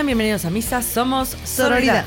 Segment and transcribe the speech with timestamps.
[0.00, 2.06] Sean bienvenidos a Misa, somos Sororidad.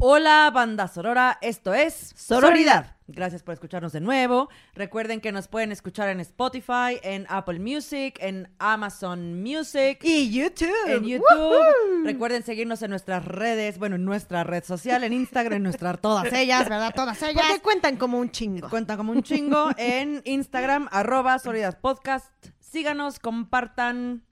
[0.00, 2.96] Hola, banda Sorora, esto es Sororidad.
[3.06, 4.48] Gracias por escucharnos de nuevo.
[4.74, 10.00] Recuerden que nos pueden escuchar en Spotify, en Apple Music, en Amazon Music.
[10.02, 10.74] Y YouTube.
[10.88, 12.02] en YouTube.
[12.02, 16.32] Recuerden seguirnos en nuestras redes, bueno, en nuestra red social, en Instagram, en nuestras todas
[16.32, 16.92] ellas, ¿verdad?
[16.92, 17.44] Todas ellas.
[17.46, 18.68] Porque cuentan como un chingo.
[18.68, 22.32] Cuentan como un chingo en Instagram, arroba Sororidad Podcast.
[22.58, 24.24] Síganos, compartan,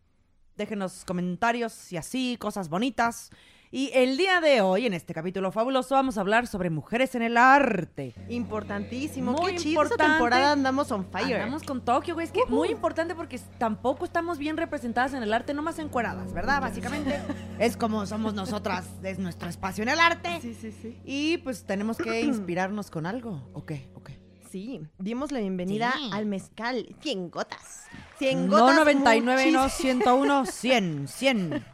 [0.60, 3.30] déjenos comentarios y así, cosas bonitas.
[3.72, 7.22] Y el día de hoy, en este capítulo fabuloso, vamos a hablar sobre mujeres en
[7.22, 8.14] el arte.
[8.28, 9.32] Importantísimo.
[9.32, 9.82] Muy Qué chido.
[9.82, 11.36] Esta temporada andamos on fire.
[11.36, 12.26] Andamos con Tokio, güey.
[12.26, 16.60] Es que muy importante porque tampoco estamos bien representadas en el arte, nomás encueradas, ¿verdad?
[16.60, 17.20] Básicamente.
[17.60, 20.40] es como somos nosotras, es nuestro espacio en el arte.
[20.42, 20.98] Sí, sí, sí.
[21.04, 23.48] Y pues tenemos que inspirarnos con algo.
[23.52, 23.88] ¿O qué?
[23.94, 24.19] ¿O qué?
[24.50, 26.10] Sí, dimos la bienvenida Sí.
[26.12, 26.94] al mezcal.
[27.00, 27.84] 100 gotas.
[28.18, 28.76] 100 No gotas.
[28.78, 31.64] 99, no muchis- 101, 100, 100.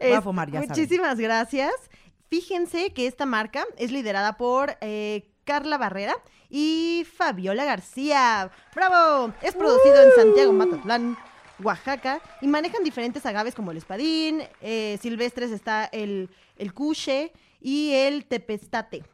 [0.00, 0.68] Voy a fumar, ya saben.
[0.70, 1.72] Muchísimas gracias.
[2.28, 6.16] Fíjense que esta marca es liderada por eh, Carla Barrera
[6.50, 8.50] y Fabiola García.
[8.74, 9.32] ¡Bravo!
[9.40, 11.16] Es producido en Santiago Matatlán,
[11.62, 17.92] Oaxaca, y manejan diferentes agaves como el espadín, eh, silvestres está el, el cuche y
[17.92, 19.04] el tepestate.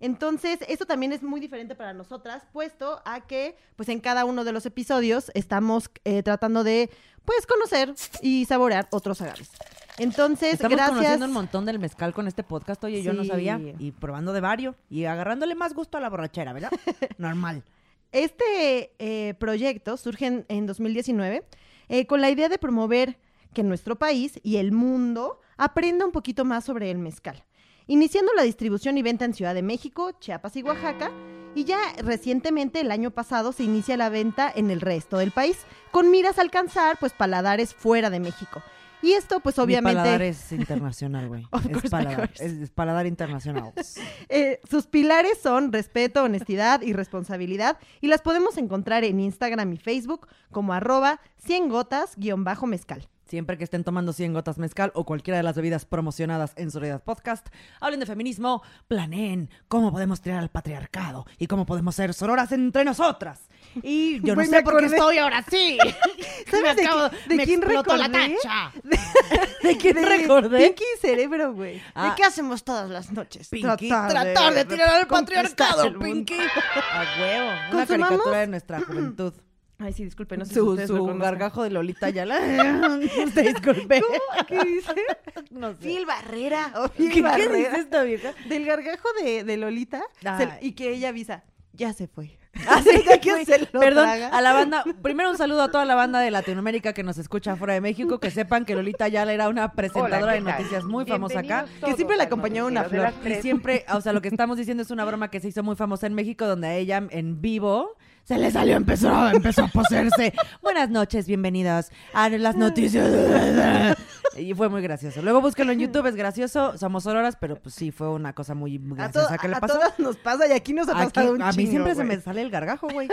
[0.00, 4.44] Entonces, esto también es muy diferente para nosotras, puesto a que, pues en cada uno
[4.44, 6.90] de los episodios estamos eh, tratando de,
[7.24, 9.50] pues, conocer y saborear otros agaves.
[9.98, 10.96] Entonces, Estamos gracias.
[10.96, 13.30] conociendo un montón del mezcal con este podcast, oye, yo no Sí.
[13.30, 13.60] sabía.
[13.80, 16.70] Y probando de varios y agarrándole más gusto a la borrachera, ¿verdad?
[17.18, 17.64] Normal.
[18.12, 21.44] Este eh, proyecto surge en, en 2019
[21.88, 23.18] eh, con la idea de promover
[23.52, 27.44] que nuestro país y el mundo aprenda un poquito más sobre el mezcal,
[27.88, 31.10] iniciando la distribución y venta en Ciudad de México, Chiapas y Oaxaca,
[31.54, 35.56] y ya recientemente, el año pasado, se inicia la venta en el resto del país,
[35.90, 38.62] con miras a alcanzar pues paladares fuera de México.
[39.00, 39.96] Y esto pues obviamente...
[39.96, 41.46] Mi paladar es internacional, güey.
[41.82, 43.72] Es paladar, es paladar internacional.
[44.28, 49.78] Eh, sus pilares son respeto, honestidad y responsabilidad y las podemos encontrar en Instagram y
[49.78, 53.08] Facebook como arroba 100 gotas-mezcal.
[53.28, 57.02] Siempre que estén tomando 100 gotas mezcal o cualquiera de las bebidas promocionadas en Soledad
[57.02, 57.46] Podcast,
[57.78, 62.84] hablen de feminismo, planeen cómo podemos tirar al patriarcado y cómo podemos ser sororas entre
[62.84, 63.40] nosotras.
[63.82, 64.96] Y yo no Güey, sé por qué acordé.
[64.96, 65.76] estoy ahora sí.
[66.50, 68.36] ¿Sabes de, acabo- qui- de me quién explotó la recordé?
[68.42, 68.72] tacha.
[69.62, 70.66] ¿De quién recordé?
[70.68, 71.82] Pinky Cerebro, güey.
[71.94, 72.08] Ah.
[72.08, 73.48] ¿De qué hacemos todas las noches?
[73.50, 76.04] Pinky, tratar, de, tirar al conquistar patriarcado, el mundo.
[76.06, 76.34] Pinky.
[76.34, 77.46] A huevo.
[77.48, 78.08] Una ¿Consumamos?
[78.08, 79.34] caricatura de nuestra juventud.
[79.80, 82.40] Ay, sí, disculpe, no sé si su lo su gargajo de Lolita Yala.
[83.24, 84.00] Usted disculpe.
[84.00, 84.46] ¿Cómo?
[84.46, 84.92] ¿Qué dice?
[85.50, 85.78] No sé.
[85.80, 86.72] Phil Barrera.
[86.76, 87.52] o ¿Qué, Phil qué Barrera.
[87.54, 88.32] dice esta vieja?
[88.48, 92.36] Del gargajo de, de Lolita se- y que ella avisa, ya se fue.
[92.66, 94.28] Ah, sí, Ya que se lo Perdón, traga.
[94.28, 94.84] a la banda.
[95.00, 98.18] Primero un saludo a toda la banda de Latinoamérica que nos escucha fuera de México.
[98.18, 101.66] Que sepan que Lolita Ayala era una presentadora Hola, de noticias muy famosa acá.
[101.84, 103.12] Que siempre le acompañaba una flor.
[103.24, 105.76] Y siempre, o sea, lo que estamos diciendo es una broma que se hizo muy
[105.76, 107.96] famosa en México, donde a ella en vivo
[108.28, 110.34] se le salió, empezó, empezó a poseerse.
[110.62, 113.08] Buenas noches, bienvenidos a las noticias.
[114.36, 115.20] Y fue muy gracioso.
[115.20, 116.78] Luego búsquenlo en YouTube, es gracioso.
[116.78, 119.74] Somos horas, pero pues sí, fue una cosa muy A, graciosa que le a pasó.
[119.74, 122.04] todas nos pasa y aquí nos ha Aquí- pasado un a mí chingo, siempre se
[122.04, 123.08] me sale el gargajo, güey.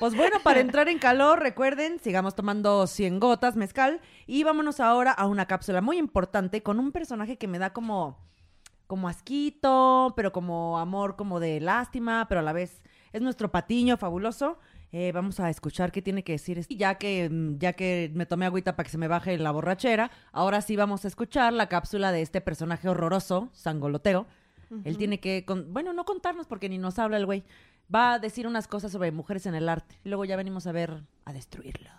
[0.00, 5.12] Pues bueno, para entrar en calor, recuerden, sigamos tomando 100 gotas mezcal y vámonos ahora
[5.12, 8.18] a una cápsula muy importante con un personaje que me da como
[8.88, 12.82] como asquito, pero como amor, como de lástima, pero a la vez
[13.14, 14.58] es nuestro patiño fabuloso.
[14.92, 16.58] Eh, vamos a escuchar qué tiene que decir.
[16.58, 19.50] este- Ya que, mm, ya que me tomé agüita para que se me baje la
[19.50, 24.26] borrachera, ahora sí vamos a escuchar la cápsula de este personaje horroroso, Sangolotero.
[24.84, 27.44] Él tiene que, con- bueno, no contarnos porque ni nos habla el güey.
[27.94, 29.96] Va a decir unas cosas sobre mujeres en el arte.
[30.04, 31.90] Y luego ya venimos a ver, a destruirlo.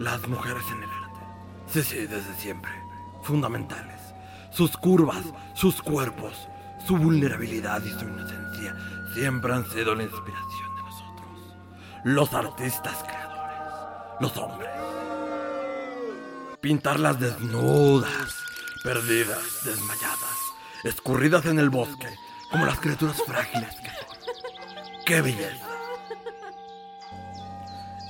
[0.00, 1.20] Las mujeres en el arte.
[1.66, 2.72] Sí, sí, desde siempre.
[3.22, 4.00] Fundamentales.
[4.50, 6.48] Sus curvas, sus cuerpos,
[6.86, 8.74] su vulnerabilidad y su inocencia
[9.12, 11.56] siempre han sido la inspiración de nosotros.
[12.04, 13.58] Los artistas creadores.
[14.20, 14.70] Los hombres.
[16.62, 18.34] Pintarlas desnudas,
[18.82, 20.38] perdidas, desmayadas,
[20.82, 22.08] escurridas en el bosque,
[22.50, 25.04] como las criaturas frágiles que son.
[25.04, 25.69] ¡Qué belleza!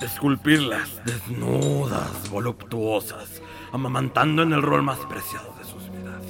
[0.01, 6.23] Esculpirlas desnudas, voluptuosas, amamantando en el rol más preciado de sus vidas,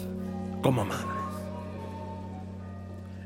[0.62, 1.08] como madres.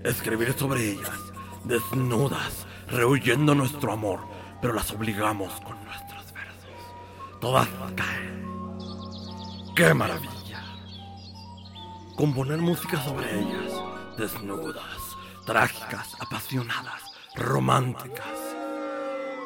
[0.03, 1.19] Escribir sobre ellas,
[1.63, 4.19] desnudas, rehuyendo nuestro amor,
[4.61, 7.39] pero las obligamos con nuestros versos.
[7.41, 8.45] todas caen.
[9.75, 10.63] ¡Qué maravilla!
[12.15, 13.73] Componer música sobre ellas,
[14.15, 17.01] desnudas, trágicas, apasionadas,
[17.35, 18.55] románticas.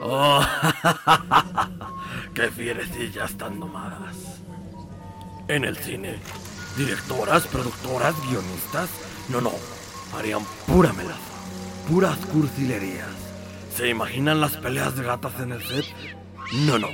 [0.01, 0.41] ¡Oh!
[2.33, 4.39] ¡Qué fierecillas tan domadas!
[5.47, 6.19] En el cine,
[6.77, 8.89] directoras, productoras, guionistas,
[9.29, 9.51] no, no,
[10.17, 11.19] harían pura melaza,
[11.89, 13.09] puras cursilerías.
[13.75, 15.85] ¿Se imaginan las peleas de gatas en el set?
[16.53, 16.87] No, no,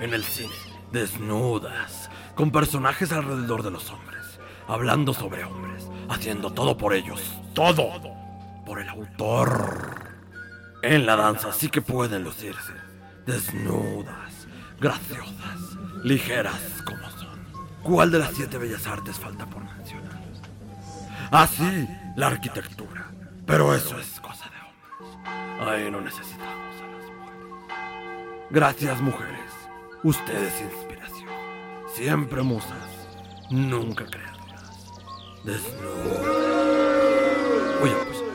[0.00, 0.54] en el cine,
[0.92, 7.20] desnudas, con personajes alrededor de los hombres, hablando sobre hombres, haciendo todo por ellos,
[7.54, 7.90] todo,
[8.64, 10.15] por el autor.
[10.82, 12.72] En la danza sí que pueden lucirse,
[13.26, 14.46] desnudas,
[14.80, 17.38] graciosas, ligeras como son.
[17.82, 20.20] ¿Cuál de las siete bellas artes falta por mencionar?
[21.30, 23.10] Ah, sí, la arquitectura.
[23.46, 25.68] Pero eso es cosa de hombres.
[25.68, 28.46] Ahí no necesitamos a las mujeres.
[28.50, 29.52] Gracias, mujeres.
[30.02, 31.28] Ustedes inspiración.
[31.94, 33.08] Siempre musas,
[33.50, 34.92] nunca creadoras.
[35.44, 36.26] Desnudas.
[37.82, 38.25] Oye, pues.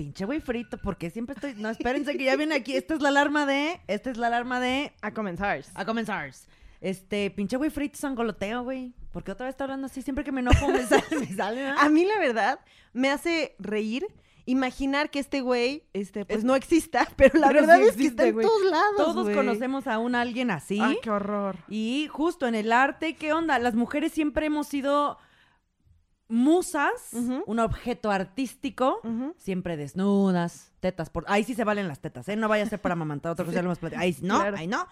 [0.00, 1.52] Pinche güey frito, porque siempre estoy.
[1.56, 2.74] No, espérense que ya viene aquí.
[2.74, 3.82] Esta es la alarma de.
[3.86, 4.94] Esta es la alarma de.
[5.02, 5.62] A comenzar.
[5.74, 6.30] A comenzar.
[6.80, 8.94] Este, pinche güey frito sangoloteo, güey.
[9.12, 10.00] Porque otra vez está hablando así.
[10.00, 11.66] Siempre que me enojo me sale, me sale.
[11.66, 12.60] A mí, la verdad,
[12.94, 14.06] me hace reír
[14.46, 18.06] imaginar que este güey, este, pues no exista, pero la Pero verdad sí es que
[18.06, 18.96] está en todos lados.
[18.96, 20.80] Todos conocemos a un alguien así.
[20.80, 21.56] Ay, qué horror.
[21.68, 23.58] Y justo en el arte, ¿qué onda?
[23.58, 25.18] Las mujeres siempre hemos sido
[26.30, 26.92] musas,
[27.46, 29.00] un objeto artístico,
[29.36, 31.24] siempre desnudas, tetas por...
[31.28, 32.36] Ahí sí se valen las tetas, ¿eh?
[32.36, 34.02] No vaya a ser para amamantar, otra cosa ya lo hemos platicado.
[34.02, 34.56] Ahí sí, no, Claro.
[34.56, 34.86] ahí no.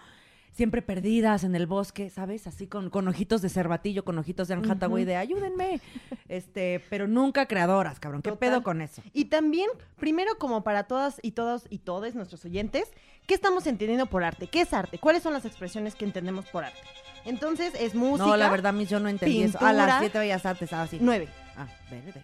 [0.51, 2.47] Siempre perdidas en el bosque, ¿sabes?
[2.47, 5.79] Así con, con ojitos de cervatillo, con ojitos de Anne Hathaway de ayúdenme.
[6.27, 8.21] Este, pero nunca creadoras, cabrón.
[8.23, 8.49] ¿Qué Total.
[8.49, 9.01] pedo con eso?
[9.13, 12.91] Y también, primero, como para todas y todos y todos nuestros oyentes,
[13.27, 14.47] ¿qué estamos entendiendo por arte?
[14.47, 14.97] ¿Qué es arte?
[14.97, 16.79] ¿Cuáles son las expresiones que entendemos por arte?
[17.25, 18.25] Entonces, es música.
[18.25, 19.57] no, la verdad, mis yo no entendí eso.
[19.59, 19.99] A las pintura.
[19.99, 20.97] siete bellas artes, ah, sí.
[21.01, 21.27] Nueve.
[21.55, 22.23] Ah, verde.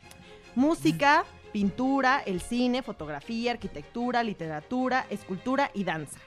[0.56, 6.20] Música, pintura, el cine, fotografía, arquitectura, literatura, escultura y danza.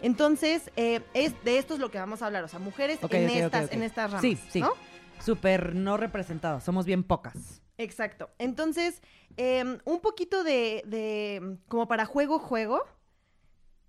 [0.00, 3.30] Entonces, eh, es, de esto es lo que vamos a hablar, o sea, mujeres en,
[3.30, 4.22] estas, en estas ramas.
[4.22, 4.60] Sí, sí.
[4.60, 4.72] ¿no?
[5.20, 7.62] Súper no representadas, somos bien pocas.
[7.78, 8.30] Exacto.
[8.38, 9.00] Entonces,
[9.36, 12.82] eh, un poquito de, de, como para juego, juego.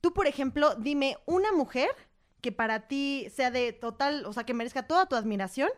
[0.01, 1.89] Tú, por ejemplo, dime una mujer
[2.43, 5.69] que para ti sea de total, o sea, que merezca toda tu admiración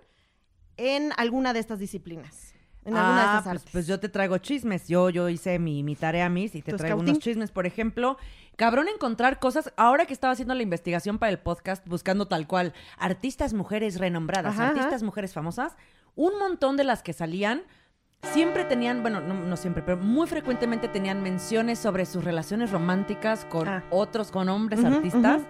[0.76, 2.54] en alguna de estas disciplinas.
[2.84, 3.72] En alguna de Ah, estas pues, artes.
[3.72, 4.88] pues yo te traigo chismes.
[4.88, 7.12] Yo, yo hice mi, mi tarea, mis, y te ¿Tu traigo scouting?
[7.14, 7.52] unos chismes.
[7.52, 8.18] Por ejemplo,
[8.58, 9.72] cabrón encontrar cosas.
[9.78, 14.54] Ahora que estaba haciendo la investigación para el podcast, buscando tal cual artistas mujeres renombradas,
[14.54, 14.72] Ajá, ajá.
[14.74, 15.76] artistas mujeres famosas,
[16.16, 17.64] un montón de las que salían
[18.24, 23.46] siempre tenían, bueno, no, no siempre, pero muy frecuentemente tenían menciones sobre sus relaciones románticas
[23.46, 23.84] con Ah.
[23.92, 25.44] otros, con hombres artistas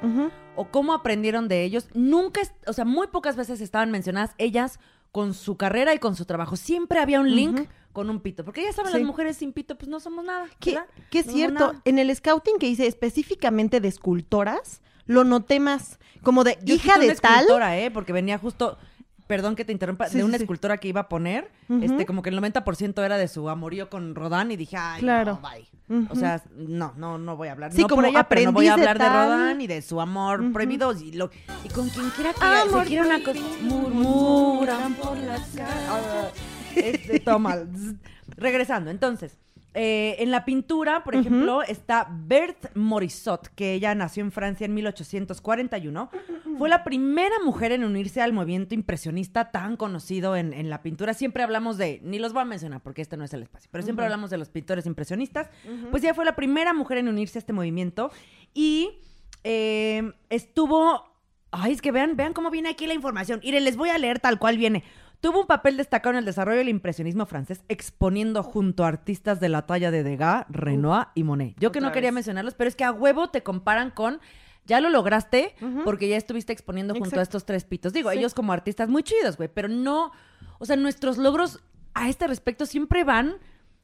[0.56, 1.88] o cómo aprendieron de ellos.
[1.94, 4.80] Nunca, o sea, muy pocas veces estaban mencionadas ellas
[5.12, 6.56] con su carrera y con su trabajo.
[6.58, 8.44] Siempre había un link con un pito.
[8.44, 8.98] Porque ya saben, Sí.
[8.98, 10.46] las mujeres sin pito, pues no somos nada.
[10.60, 10.78] Que,
[11.12, 15.98] es No cierto, en el scouting que hice específicamente de escultoras, lo noté más.
[16.22, 17.34] Como de Yo hija de una tal.
[17.36, 17.92] escultora, ¿eh?
[17.92, 18.78] Porque venía justo,
[19.28, 20.44] perdón que te interrumpa, Sí, de una sí.
[20.44, 21.50] escultora que iba a poner,
[21.82, 25.40] este, como que el 90% era de su amorío con Rodán y dije, ay, Claro.
[25.42, 25.68] no, bye.
[26.10, 27.72] O sea, no, no, no voy a hablar.
[27.72, 29.30] Sí, no como por ella, pero no voy a de hablar de, tal.
[29.30, 31.30] Rodán y de su amor prohibido y, lo,
[31.64, 33.40] y con quien quiera que Amor se quiera una cosa.
[33.62, 36.34] Murmuran por las calles.
[36.76, 37.20] Este.
[37.20, 37.96] Zzz.
[38.38, 39.38] Regresando, entonces.
[39.78, 44.74] Eh, en la pintura, por ejemplo, está Berthe Morisot, que ella nació en Francia en
[44.74, 46.10] 1841.
[46.58, 51.14] Fue la primera mujer en unirse al movimiento impresionista tan conocido en, en la pintura.
[51.14, 53.84] Siempre hablamos de, ni los voy a mencionar porque este no es el espacio, pero
[53.84, 55.50] siempre hablamos de los pintores impresionistas.
[55.92, 58.12] Pues ella fue la primera mujer en unirse a este movimiento
[58.54, 59.00] y
[59.44, 61.14] eh, estuvo...
[61.52, 63.40] Ay, es que vean, vean cómo viene aquí la información.
[63.44, 64.84] Mire, les voy a leer tal cual viene.
[65.26, 69.50] Tuvo un papel destacado en el desarrollo del impresionismo francés, exponiendo junto a artistas de
[69.50, 71.56] la talla de Degas, Renoir y Monet.
[71.60, 72.14] Yo que no quería vez.
[72.16, 74.20] mencionarlos, pero es que a huevo te comparan con...
[74.68, 77.92] Ya lo lograste porque ya estuviste exponiendo junto a estos tres pitos.
[77.92, 78.20] Digo, Sí.
[78.20, 80.12] ellos como artistas muy chidos, güey, pero no...
[80.60, 81.64] O sea, nuestros logros
[81.96, 83.38] a este respecto siempre van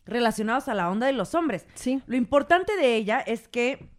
[0.06, 1.66] relacionados a la onda de los hombres.
[1.74, 2.04] Sí.
[2.06, 3.90] Lo importante de ella es que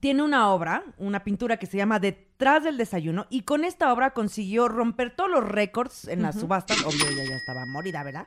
[0.00, 4.10] tiene una obra, una pintura que se llama Detrás del desayuno, y con esta obra
[4.12, 6.82] consiguió romper todos los récords en las subastas.
[6.84, 8.26] Obvio, ella ya estaba morida, ¿verdad?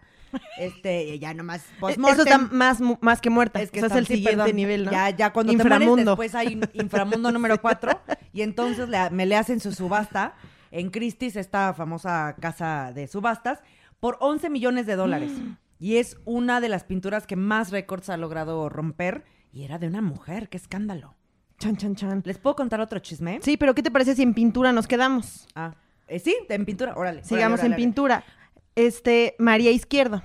[0.58, 2.20] Este, ya nomás Eso post-mortem.
[2.28, 3.62] está más, más que muerta.
[3.62, 4.56] Es que o sea, es el sí, siguiente perdón.
[4.56, 4.92] nivel, ¿no?
[4.92, 6.12] Ya, ya cuando te mueres, Inframundo.
[6.12, 8.02] después hay inframundo número 4
[8.34, 10.36] y entonces le- me le hacen su subasta
[10.72, 13.60] en Christie's, esta famosa casa de subastas,
[14.00, 15.32] por 11 millones de dólares.
[15.80, 19.88] Y es una de las pinturas que más récords ha logrado romper y era de
[19.88, 21.16] una mujer, qué escándalo.
[21.58, 22.22] Chan, chan, chan.
[22.26, 23.40] ¿Les puedo contar otro chisme?
[23.42, 25.48] Sí, pero ¿qué te parece si en pintura nos quedamos?
[25.56, 25.74] Ah,
[26.08, 27.24] eh, sí, en pintura, órale.
[27.24, 28.24] Sigamos órale, en pintura.
[28.76, 30.22] Este, María Izquierdo.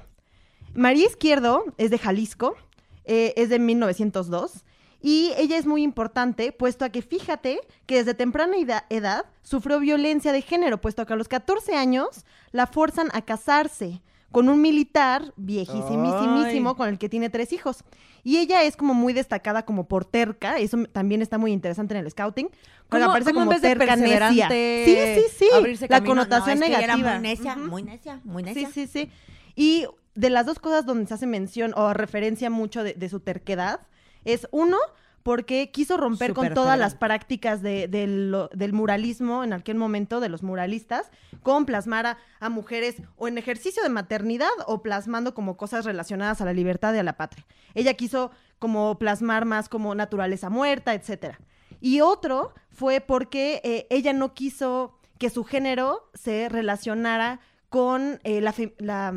[0.75, 2.57] María Izquierdo es de Jalisco,
[3.05, 4.65] eh, es de 1902.
[5.03, 9.81] Y ella es muy importante, puesto a que fíjate que desde temprana eda- edad sufrió
[9.81, 14.61] violencia de género, puesto que a los 14 años la forzan a casarse con un
[14.61, 17.85] militar viejísimísimo con el que tiene tres hijos.
[18.23, 22.05] Y ella es como muy destacada como por terca, eso también está muy interesante en
[22.05, 22.49] el scouting.
[22.89, 24.49] porque ¿Cómo- aparece en como de terca necia.
[24.49, 25.49] Sí, sí, sí.
[25.55, 26.15] abrirse La camino?
[26.15, 27.13] No, connotación es que era negativa.
[27.15, 28.71] muy necia, muy necia, muy Sí, necia.
[28.73, 29.11] sí, sí.
[29.57, 33.21] Y de las dos cosas donde se hace mención o referencia mucho de, de su
[33.21, 33.81] terquedad,
[34.25, 34.77] es uno,
[35.23, 40.21] porque quiso romper con todas las prácticas de- del, lo- del muralismo en aquel momento,
[40.21, 41.11] de los muralistas,
[41.43, 46.41] con plasmar a, a mujeres o en ejercicio de maternidad o plasmando como cosas relacionadas
[46.41, 47.45] a la libertad y a la patria.
[47.75, 51.39] Ella quiso como plasmar más como naturaleza muerta, etcétera.
[51.81, 58.41] Y otro fue porque eh, ella no quiso que su género se relacionara con eh,
[58.41, 59.15] la,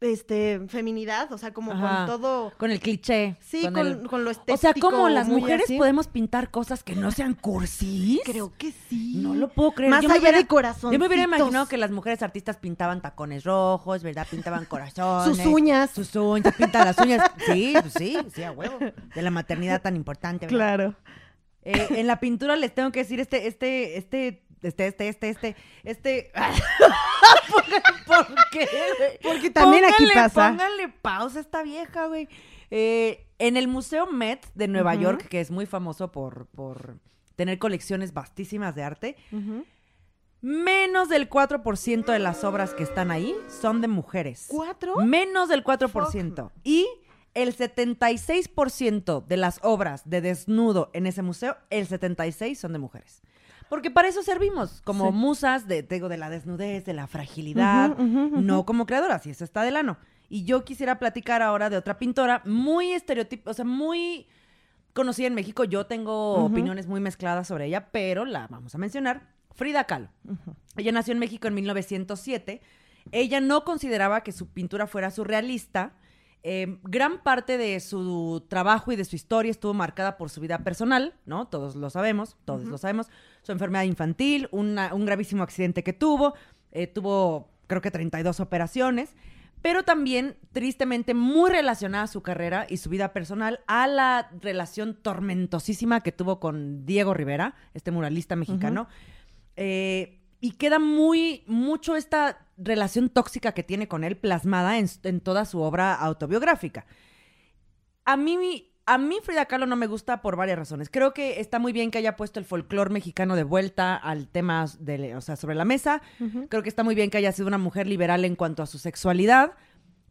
[0.00, 2.06] este, feminidad, o sea, como Ajá.
[2.06, 2.52] con todo...
[2.56, 3.36] Con el cliché.
[3.40, 4.54] Sí, con, el- con lo estético.
[4.54, 5.76] O sea, ¿cómo las mujeres así.
[5.76, 8.20] podemos pintar cosas que no sean cursis?
[8.24, 9.14] Creo que sí.
[9.16, 9.90] No lo puedo creer.
[9.90, 10.92] Más Yo allá hubiera- de corazón.
[10.92, 14.26] Yo me hubiera imaginado que las mujeres artistas pintaban tacones rojos, ¿verdad?
[14.30, 15.36] Pintaban corazones.
[15.36, 15.90] Sus uñas.
[15.90, 17.30] Sus uñas, pintan las uñas.
[17.46, 18.78] Sí, pues sí, sí, a huevo.
[19.14, 20.56] De la maternidad tan importante, ¿verdad?
[20.58, 20.94] Claro.
[21.62, 25.56] Eh, en la pintura les tengo que decir este, este, este, este, este, este, este,
[25.84, 26.32] este.
[28.06, 28.68] ¿Por qué?
[29.22, 30.50] Porque también aquí pasa.
[30.50, 32.28] Pónganle pausa a esta vieja, güey.
[32.70, 34.94] Eh, en el Museo Met de Nueva.
[34.94, 36.98] York, que es muy famoso por, por
[37.36, 39.16] tener colecciones vastísimas de arte,
[40.40, 44.46] menos del 4% de las obras que están ahí son de mujeres.
[44.48, 44.96] ¿Cuatro?
[44.96, 46.50] Menos del 4%.
[46.64, 46.88] Y
[47.34, 53.22] el 76% de las obras de desnudo en ese museo, el 76% son de mujeres.
[53.68, 55.12] Porque para eso servimos, como Sí.
[55.12, 59.62] musas de, digo, de la desnudez, de la fragilidad, no como creadoras, y eso está
[59.62, 59.98] del ano.
[60.30, 64.26] Y yo quisiera platicar ahora de otra pintora muy estereotipo, o sea, muy
[64.92, 65.64] conocida en México.
[65.64, 69.28] Yo tengo opiniones muy mezcladas sobre ella, pero la vamos a mencionar.
[69.54, 70.08] Frida Kahlo.
[70.76, 72.60] Ella nació en México en 1907.
[73.10, 75.92] Ella no consideraba que su pintura fuera surrealista.
[76.44, 80.58] Eh, gran parte de su trabajo y de su historia estuvo marcada por su vida
[80.58, 81.48] personal, ¿no?
[81.48, 83.08] Todos lo sabemos, todos lo sabemos.
[83.42, 86.34] Su enfermedad infantil, una- un gravísimo accidente que tuvo,
[86.72, 89.14] eh, tuvo creo que 32 operaciones,
[89.60, 96.00] pero también tristemente muy relacionada su carrera y su vida personal a la relación tormentosísima
[96.00, 98.88] que tuvo con Diego Rivera, este muralista mexicano.
[99.56, 105.20] Eh, y queda muy, mucho esta relación tóxica que tiene con él plasmada en, en
[105.20, 106.86] toda su obra autobiográfica.
[108.04, 108.36] A mí,
[108.88, 110.88] a mí Frida Kahlo no me gusta por varias razones.
[110.88, 114.64] Creo que está muy bien que haya puesto el folclore mexicano de vuelta al tema
[114.80, 116.00] de, o sea, sobre la mesa.
[116.48, 118.78] Creo que está muy bien que haya sido una mujer liberal en cuanto a su
[118.78, 119.52] sexualidad.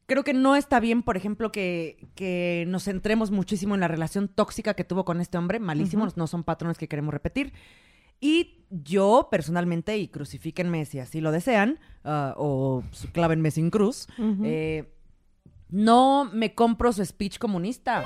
[0.06, 4.28] Creo que no está bien, por ejemplo, que, que nos centremos muchísimo en la relación
[4.28, 5.60] tóxica que tuvo con este hombre.
[5.60, 7.54] Malísimos, no son patrones que queremos repetir.
[8.20, 14.08] Y yo, personalmente, y crucifíquenme si así lo desean, ah, o clávenme sin cruz,
[14.44, 14.94] eh,
[15.70, 18.06] no me compro su speech comunista.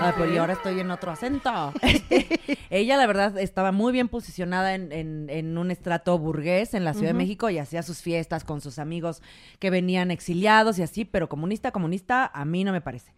[0.00, 1.72] Ay, pues y ahora estoy en otro acento.
[2.70, 6.94] Ella, la verdad, estaba muy bien posicionada en, en- en un estrato burgués en la
[6.94, 7.14] Ciudad de.
[7.18, 9.22] México y hacía sus fiestas con sus amigos
[9.58, 13.12] que venían exiliados y así, pero comunista, comunista, a mí no me parece.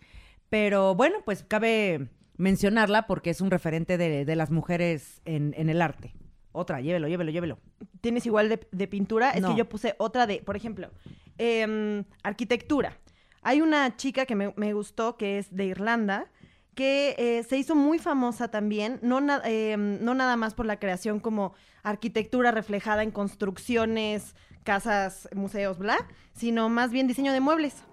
[0.48, 2.08] Pero bueno, pues cabe
[2.38, 6.14] mencionarla porque es un referente de, de las mujeres en, en el arte.
[6.52, 7.58] Otra, llévelo, llévelo, llévelo.
[8.00, 9.30] ¿Tienes igual de, de pintura?
[9.30, 9.50] Es No.
[9.50, 10.90] que yo puse otra de, por ejemplo,
[11.38, 12.96] em, arquitectura.
[13.42, 16.26] Hay una chica que me, me gustó que es de Irlanda,
[16.80, 20.78] que eh, se hizo muy famosa también, no, na- em, no nada más por la
[20.78, 24.34] creación como arquitectura reflejada en construcciones,
[24.64, 25.98] casas, museos, bla,
[26.32, 27.84] sino más bien diseño de muebles.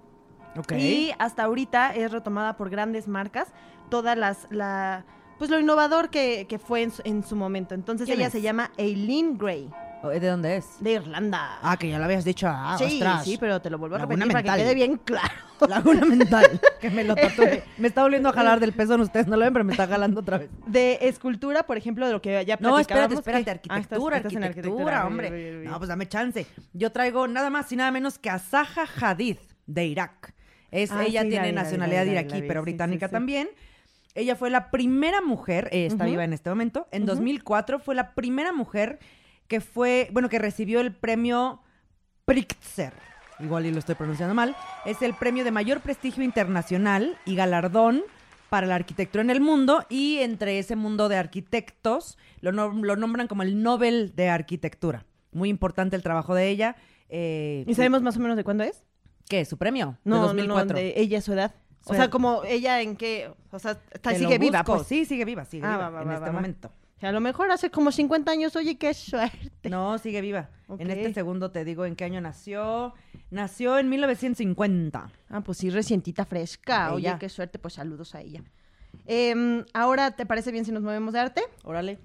[0.78, 3.50] Y hasta ahorita es retomada por grandes marcas,
[3.90, 5.06] todas las, la,
[5.38, 7.76] pues lo innovador que, que fue en su, en su momento.
[7.76, 8.32] Entonces ¿Quién ella es?
[8.34, 9.70] se llama Eileen Gray,
[10.04, 10.66] ¿De dónde es?
[10.80, 11.60] de Irlanda.
[11.62, 12.48] Ah, que ya lo habías dicho.
[12.50, 13.24] Ah, sí, ostras.
[13.26, 14.60] sí, pero te lo vuelvo a repetir para que mental.
[14.60, 15.34] quede bien claro.
[15.68, 16.62] Laguna mental.
[16.80, 17.64] Que me lo tatué.
[17.78, 19.02] Me está volviendo a jalar del pezón.
[19.02, 20.50] Ustedes no lo ven, pero me está jalando otra vez.
[20.68, 23.44] De escultura, por ejemplo, de lo que ya No, espérate, platicábamos, espérate.
[23.44, 23.70] ¿qué?
[23.70, 25.64] Ah, Arquitectura, estás- estás en arquitectura, hombre.
[25.66, 26.46] No, pues dame chance.
[26.74, 30.34] Yo traigo nada más y nada menos que a Zaha Hadid de Irak.
[30.70, 33.50] Es, Ah, sí, tiene la nacionalidad la vi, la iraquí, pero británica sí, también.
[34.16, 37.12] Ella fue la primera mujer, eh, está viva en este momento, en Ujú.
[37.12, 39.00] 2004 fue la primera mujer
[39.48, 41.62] que fue, bueno, que recibió el premio
[42.26, 42.94] Pritzker.
[43.40, 44.56] Igual y lo estoy pronunciando mal.
[44.86, 48.04] Es el premio de mayor prestigio internacional y galardón
[48.50, 52.96] para la arquitectura en el mundo y entre ese mundo de arquitectos lo, nom- lo
[52.96, 55.06] nombran como el Nobel de Arquitectura.
[55.32, 56.76] Muy importante el trabajo de ella.
[57.10, 58.84] eh, ¿Y sabemos más o menos de cuándo es?
[59.30, 59.44] ¿Qué?
[59.46, 59.98] ¿Su premio?
[60.04, 60.68] No, de no, 2004.
[60.68, 61.54] no, de ella, su edad.
[61.82, 62.12] Su O sea, edad.
[62.12, 64.88] como ella en qué, o sea, está, sigue viva, pues.
[64.88, 66.72] Sí, sigue viva, sigue Ah, viva va, va, en va, este momento.
[66.98, 69.70] O sea, a lo mejor hace como 50 años, oye, qué suerte.
[69.70, 70.50] No, sigue viva.
[70.80, 72.94] En este segundo te digo en qué año nació.
[73.30, 75.12] Nació en 1950.
[75.30, 76.94] Ah, pues sí, recientita fresca.
[76.94, 78.42] Oye, qué suerte, pues saludos a ella.
[79.06, 81.42] Em, ahora, ¿te parece bien si nos movemos de arte?
[81.64, 82.00] Órale.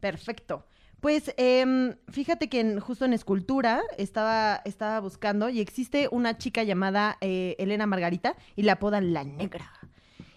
[0.00, 0.64] Perfecto.
[1.00, 6.62] Pues em, fíjate que en- justo en escultura estaba, estaba buscando y existe una chica
[6.64, 9.70] llamada eh, Elena Margarita y la apodan La Negra.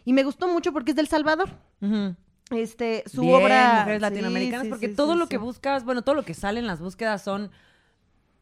[0.05, 1.49] Y me gustó mucho porque es del Salvador.
[1.81, 2.15] Ujú.
[2.51, 3.79] Este, su Bien, obra.
[3.79, 5.41] mujeres Sí, latinoamericanas, sí, porque sí, todo sí, lo que sí.
[5.41, 7.51] buscas, bueno, todo lo que sale en las búsquedas son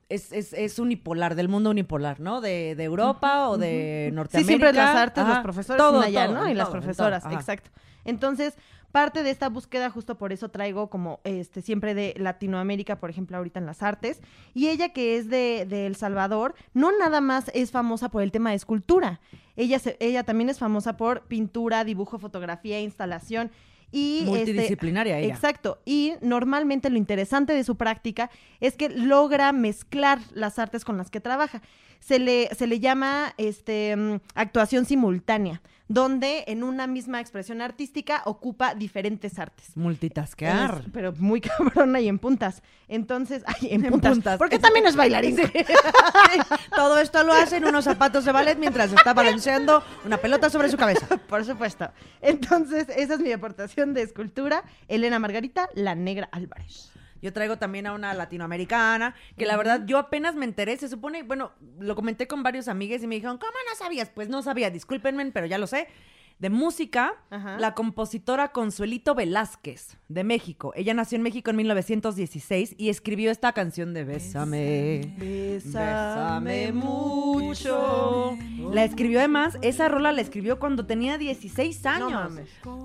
[0.09, 2.41] es, es, es unipolar, del mundo unipolar, ¿no?
[2.41, 4.47] De, de Europa o de Sí, Norteamérica.
[4.47, 5.43] siempre las artes, los Ajá.
[5.43, 6.49] profesores Todo, allá, todo, ¿no?
[6.49, 7.69] Y las profesoras, exacto.
[8.05, 8.55] Entonces,
[8.91, 13.37] parte de esta búsqueda, justo por eso traigo como este siempre de Latinoamérica, por ejemplo,
[13.37, 14.19] ahorita en las artes.
[14.55, 18.31] Y ella que es de, de El Salvador, no nada más es famosa por el
[18.31, 19.19] tema de escultura.
[19.55, 23.51] Ella, se- ella también es famosa por pintura, dibujo, fotografía, instalación.
[23.91, 25.33] Y este, Multidisciplinaria ella.
[25.33, 25.79] Exacto.
[25.85, 28.29] Y normalmente lo interesante de su práctica
[28.59, 31.61] es que logra mezclar las artes con las que trabaja.
[31.99, 38.21] Se le, se le llama este, mm, actuación simultánea, donde en una misma expresión artística
[38.25, 39.75] ocupa diferentes artes.
[39.75, 40.83] Multitasquear.
[40.85, 42.61] Es- pero muy cabrona y en puntas.
[42.87, 44.11] Entonces, ay, en, En puntas.
[44.13, 44.37] puntas.
[44.37, 45.35] Porque Es- también es bailarín.
[46.75, 50.69] Todo esto lo hace en unos zapatos de ballet mientras está balanceando una pelota sobre
[50.69, 51.07] su cabeza.
[51.27, 51.89] Por supuesto.
[52.21, 54.63] Entonces, esa es mi aportación de escultura.
[54.87, 56.91] Elena Margarita, la negra Álvarez.
[57.21, 61.23] Yo traigo también a una latinoamericana, que la verdad yo apenas me enteré, se supone,
[61.23, 64.09] bueno, lo comenté con varios amigues y me dijeron, ¿cómo no sabías?
[64.09, 65.87] Pues no sabía, discúlpenme, pero ya lo sé.
[66.39, 67.57] De música, Ajá.
[67.59, 70.71] la compositora Consuelito Velázquez, de México.
[70.73, 75.15] Ella nació en México en 1916 y escribió esta canción de Bésame.
[75.17, 78.37] Bésame mucho.
[78.71, 82.31] La escribió además, esa rola la escribió cuando tenía 16 años.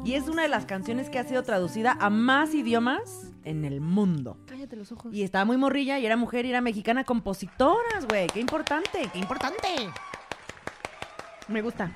[0.04, 3.80] y es una de las canciones que ha sido traducida a más idiomas en el
[3.80, 4.38] mundo.
[4.46, 5.12] Cállate los ojos.
[5.14, 8.26] Y estaba muy morrilla y era mujer y era mexicana compositoras, güey.
[8.28, 9.68] Qué importante, qué importante.
[11.48, 11.90] Me gusta.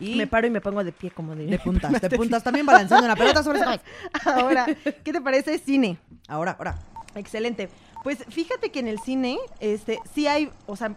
[0.00, 2.66] Y Me paro y me pongo de pie, como de de puntas, de puntas también
[2.66, 3.84] balanceando una pelota sobre cabeza.
[4.24, 4.66] Ahora,
[5.04, 5.98] ¿qué te parece cine?
[6.26, 6.78] Ahora, ahora.
[7.14, 7.68] Excelente.
[8.02, 10.94] Pues fíjate que en el cine, este, sí hay, o sea,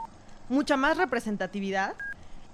[0.50, 1.94] mucha más representatividad.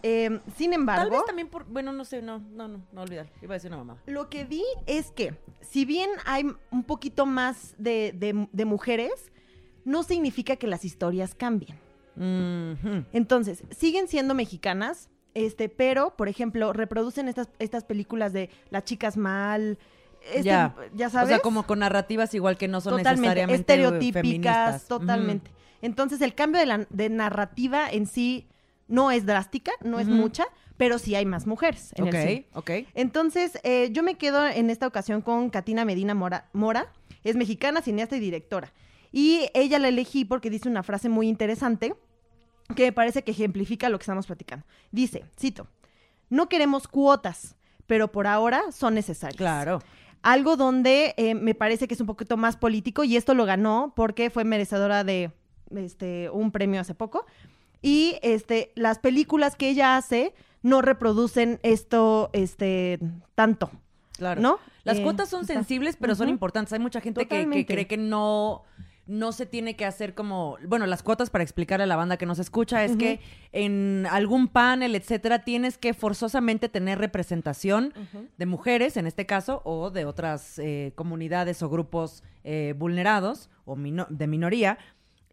[0.03, 1.65] Eh, sin Tal embargo, vez también por.
[1.65, 3.27] Bueno, no sé, no, no, no, no olvidar.
[3.41, 3.97] Iba a decir una mamá.
[4.07, 9.31] lo que vi es que, si bien hay un poquito más de, de- de mujeres,
[9.85, 11.77] no significa que las historias cambien.
[13.13, 19.17] Entonces, siguen siendo mexicanas, este, pero, por ejemplo, reproducen estas, estas películas de las chicas
[19.17, 19.77] mal,
[20.25, 20.75] este, Ya.
[20.93, 21.29] ya O sabes.
[21.29, 24.87] sea, como con narrativas igual que no son totalmente necesariamente estereotípicas, feministas.
[24.87, 25.51] totalmente.
[25.81, 28.47] Entonces, el cambio de, la, de narrativa en sí
[28.91, 30.45] no es drástica, no es mucha,
[30.77, 32.15] pero sí hay más mujeres en Ujú.
[32.15, 32.45] el cine.
[32.53, 32.87] Ok, ok.
[32.93, 36.91] Entonces, eh, yo me quedo en esta ocasión con Katina Medina Mora, Mora.
[37.23, 38.73] Es mexicana, cineasta y directora.
[39.11, 41.93] Y ella la elegí porque dice una frase muy interesante
[42.75, 44.65] que me parece que ejemplifica lo que estamos platicando.
[44.91, 45.67] Dice, cito,
[46.29, 47.55] no queremos cuotas,
[47.87, 49.37] pero por ahora son necesarias.
[49.37, 49.81] Claro.
[50.21, 53.93] Algo donde eh, me parece que es un poquito más político y esto lo ganó
[53.95, 55.31] porque fue merecedora de
[55.75, 57.25] este, un premio hace poco.
[57.81, 62.99] Y este, las películas que ella hace no reproducen esto este,
[63.35, 63.71] tanto,
[64.17, 64.39] Claro.
[64.41, 64.59] ¿no?
[64.83, 66.73] Las Eh, cuotas son está- sensibles, pero son importantes.
[66.73, 68.61] Hay mucha gente que, cree que no,
[69.07, 70.57] no se tiene que hacer como.
[70.67, 73.19] Bueno, las cuotas para explicarle a la banda que nos escucha es que
[73.51, 77.93] en algún panel, etcétera, tienes que forzosamente tener representación
[78.37, 83.75] de mujeres, en este caso, o de otras eh, comunidades o grupos eh, vulnerados o
[83.75, 84.77] mino- de minoría.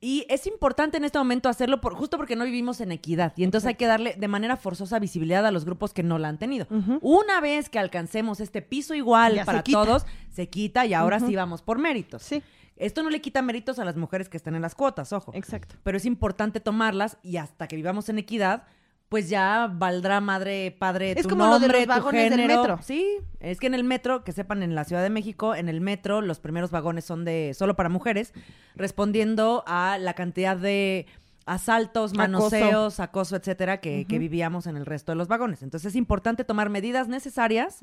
[0.01, 3.33] Y es importante en este momento hacerlo por, justo porque no vivimos en equidad.
[3.37, 6.29] Y entonces hay que darle de manera forzosa visibilidad a los grupos que no la
[6.29, 6.67] han tenido.
[7.01, 11.35] Una vez que alcancemos este piso igual Ya para todos, se quita y ahora sí
[11.35, 12.23] vamos por méritos.
[12.23, 12.43] Sí,
[12.77, 15.33] Esto no le quita méritos a las mujeres que están en las cuotas, ojo.
[15.35, 15.75] exacto.
[15.83, 18.65] Pero es importante tomarlas y hasta que vivamos en equidad,
[19.09, 22.47] pues ya valdrá madre, padre, Es tu como lo de nombre, los tu vagones del
[22.47, 22.79] metro.
[22.83, 23.07] Sí,
[23.41, 26.21] es que en el metro, que sepan, en la Ciudad de México, en el metro,
[26.21, 28.35] los primeros vagones son de solo para mujeres,
[28.75, 31.07] respondiendo a la cantidad de
[31.47, 35.63] asaltos, manoseos, acoso, etcétera, que, que vivíamos en el resto de los vagones.
[35.63, 37.79] Entonces es importante tomar medidas necesarias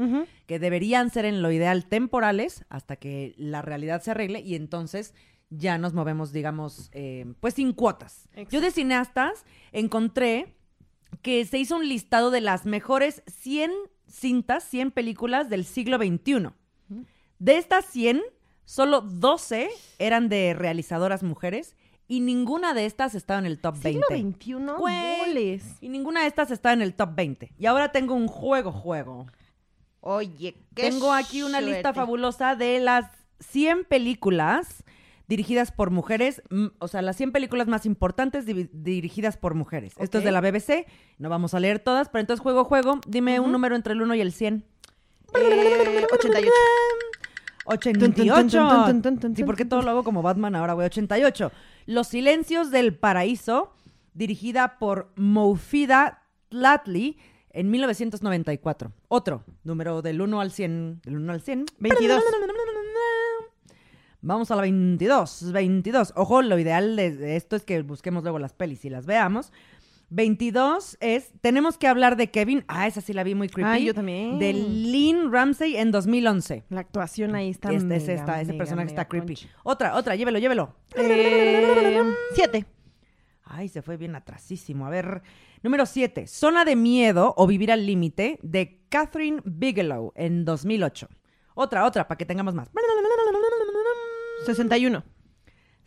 [0.46, 5.16] que deberían ser en lo ideal temporales hasta que la realidad se arregle y entonces
[5.50, 8.30] ya nos movemos, digamos, eh, pues sin cuotas.
[8.52, 10.56] Yo de cineastas encontré
[11.22, 13.72] que se hizo un listado de las mejores 100
[14.08, 16.50] cintas, 100 películas del siglo XXI.
[17.40, 18.22] De estas 100,
[18.64, 21.76] solo 12 eran de realizadoras mujeres
[22.08, 24.08] y ninguna de estas estaba en el top 20.
[24.08, 24.82] Siglo XXI.
[25.82, 27.54] Y ninguna de estas está en el top 20.
[27.58, 29.28] Y ahora tengo un juego, juego.
[30.02, 32.00] Oye, qué Tengo aquí una lista suerte.
[32.00, 33.06] fabulosa de las
[33.40, 34.84] 100 películas
[35.28, 36.42] dirigidas por mujeres,
[36.80, 39.94] o sea, las 100 películas más importantes divi- dirigidas por mujeres.
[39.98, 40.86] Esto es de la BBC,
[41.18, 44.16] no vamos a leer todas, pero entonces juego, juego, dime un número entre el 1
[44.16, 44.64] y el 100.
[45.34, 46.52] Eh, 88.
[47.68, 48.36] 88.
[48.36, 50.86] Tun, tun, tun, tun, tun, Sí, porque tun, todo lo hago como Batman ahora, güey.
[50.86, 51.52] 88.
[51.88, 53.74] Los silencios del paraíso,
[54.14, 57.18] dirigida por Moufida Tlatley
[57.50, 58.92] en 1994.
[59.08, 61.02] Otro, número del 1 al 100.
[61.04, 61.66] Del 1 al 100.
[61.80, 62.22] 22.
[64.26, 65.52] Vamos a la 22.
[65.52, 66.14] 22.
[66.16, 69.54] Ojo, lo ideal de esto es que busquemos luego las pelis y las veamos.
[70.10, 72.64] 22 es, tenemos que hablar de Kevin.
[72.68, 73.70] Ah, esa sí la vi muy creepy.
[73.70, 74.40] Ah, yo también.
[74.40, 76.64] De Lynn Ramsey en 2011.
[76.70, 79.38] La actuación ahí está Este es mega, esta, ese mega, personaje mega está creepy.
[79.64, 80.76] Otra, otra, llévelo, llévelo.
[80.96, 82.66] Eh, siete.
[83.44, 84.88] Ay, se fue bien atrasísimo.
[84.88, 85.22] A ver,
[85.62, 86.26] número 7.
[86.26, 91.10] Zona de miedo o vivir al límite de Catherine Bigelow en 2008.
[91.54, 92.70] Otra, otra, para que tengamos más.
[94.46, 95.04] 61.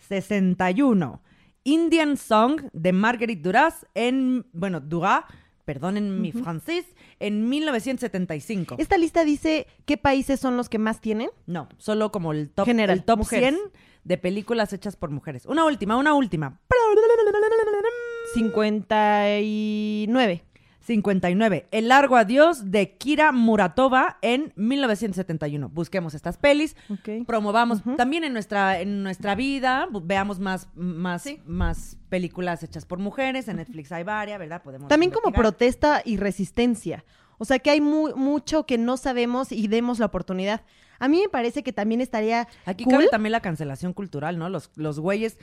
[0.09, 1.23] 61.
[1.65, 5.25] Indian Song de Marguerite Duras en, bueno, Duras,
[5.65, 6.87] perdonen mi francés,
[7.21, 8.77] en 1975.
[8.79, 11.29] Esta lista dice qué países son los que más tienen.
[11.47, 13.55] No, solo como el top, General, el top mujeres.
[13.55, 13.71] 100
[14.05, 15.45] de películas hechas por mujeres.
[15.45, 16.59] Una última, una última.
[18.33, 20.45] 59.
[20.93, 21.67] 59.
[21.71, 25.69] El largo adiós de Kira Muratova en 1971.
[25.69, 26.77] Busquemos estas pelis,
[27.27, 33.49] promovamos también en nuestra en nuestra vida, veamos más más más películas hechas por mujeres,
[33.49, 34.63] en Netflix hay varias, ¿verdad?
[34.63, 37.05] Podemos También como protesta y resistencia.
[37.37, 40.63] O sea que hay mu- mucho que no sabemos y demos la oportunidad.
[40.99, 42.95] A mí me parece que también estaría Aquí cool.
[42.95, 44.49] cabe también la cancelación cultural, ¿no?
[44.49, 45.37] Los los güeyes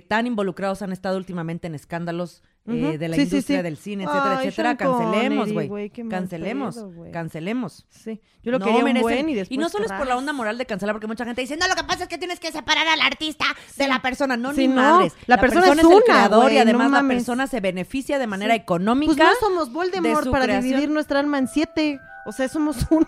[0.00, 3.62] que tan involucrados han estado últimamente en escándalos eh, de la Sí, industria sí.
[3.62, 4.76] del cine, etcétera, Ay, etcétera.
[4.76, 5.90] Sean Cancelemos, güey.
[6.08, 7.12] Cancelemos, pedo, güey.
[7.12, 7.86] cancelemos.
[7.90, 8.20] Sí.
[8.42, 9.02] Yo lo No quería un merecen.
[9.02, 11.40] buen y después no solo es por la onda moral de cancelar, porque mucha gente
[11.40, 13.44] dice, no, lo que pasa es que tienes que separar al artista
[13.76, 14.36] de la persona.
[14.36, 14.74] No, ni no.
[14.74, 15.14] madres.
[15.26, 18.54] La persona es el una, creador y además no la persona se beneficia de manera
[18.54, 19.14] económica.
[19.14, 20.68] Pues no somos de Voldemort para creación.
[20.70, 22.00] dividir nuestra alma en siete.
[22.26, 23.06] O sea, somos uno,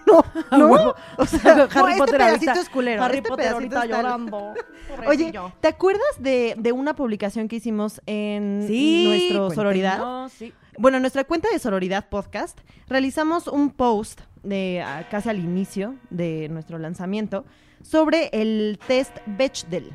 [0.51, 0.95] A ¿no?
[1.17, 3.03] O sea, no, Harry este Potter pedacito ahorita- es culero.
[3.03, 4.55] Harry este Potter pedacito ahorita está- llorando.
[5.07, 9.99] Oye, ¿te acuerdas de, de una publicación que hicimos en sí, nuestro sororidad?
[9.99, 10.53] cuéntenos, sí.
[10.79, 12.57] Bueno, en nuestra cuenta de Sororidad Podcast
[12.89, 17.45] realizamos un post de ah, casi al inicio de nuestro lanzamiento
[17.83, 19.91] sobre el test Bechdel.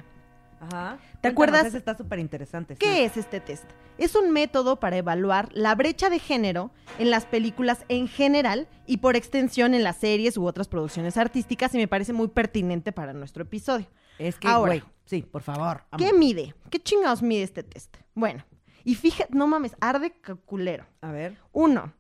[0.59, 0.97] Ajá.
[1.21, 1.73] ¿Te Cuéntanos, acuerdas?
[1.73, 2.75] está súper interesante.
[2.75, 3.63] ¿Qué es este test?
[3.97, 8.97] Es un método para evaluar la brecha de género en las películas en general y
[8.97, 13.13] por extensión en las series u otras producciones artísticas y me parece muy pertinente para
[13.13, 13.87] nuestro episodio.
[14.17, 14.73] Es que, Ahora.
[14.73, 15.83] güey, sí, por favor.
[15.97, 16.55] ¿Qué mide?
[16.69, 17.95] ¿Qué chingados mide este test?
[18.15, 18.43] Bueno,
[18.83, 20.13] y fíjate, no mames, arde
[20.45, 20.85] culero.
[21.01, 21.37] A ver.
[21.51, 21.93] Uno,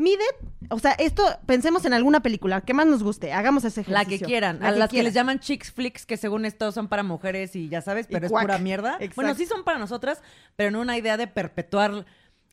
[0.00, 0.24] mide,
[0.70, 4.26] o sea, esto, pensemos en alguna película que más nos guste, hagamos ese La ejercicio.
[4.26, 4.58] que quieran.
[4.60, 7.68] La a las que les llaman chicks flicks, que según esto son para mujeres y
[7.68, 8.44] ya sabes, Y pero es cuac.
[8.44, 8.94] pura mierda.
[8.94, 9.14] Exacto.
[9.16, 10.22] Bueno, sí son para nosotras,
[10.56, 12.04] pero en una idea de perpetuar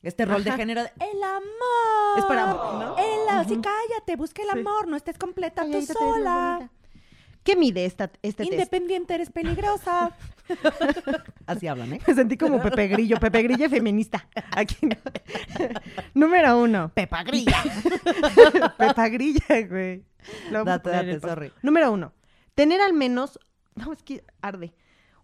[0.02, 2.18] este rol de género de el amor.
[2.18, 2.96] Es para, ¿no?
[2.98, 3.46] El amor.
[3.48, 4.58] Sí, cállate, busca el Sí.
[4.60, 6.70] amor, no estés completa tú sola.
[7.48, 8.52] ¿Qué mide esta, este test?
[8.52, 10.14] Independiente, eres peligrosa.
[11.46, 12.00] Así hablan, ¿eh?
[12.06, 14.28] Me sentí como Pepe Grillo, Pepe Grillo feminista.
[14.54, 14.76] Aquí.
[16.12, 16.92] Número uno.
[16.92, 17.62] Pepa Grilla.
[18.76, 20.04] Pepa Grilla, güey.
[20.50, 21.50] Lo Date, date, sorry.
[21.62, 22.12] Número uno.
[22.54, 23.40] Tener al menos.
[23.76, 24.74] No, es que arde.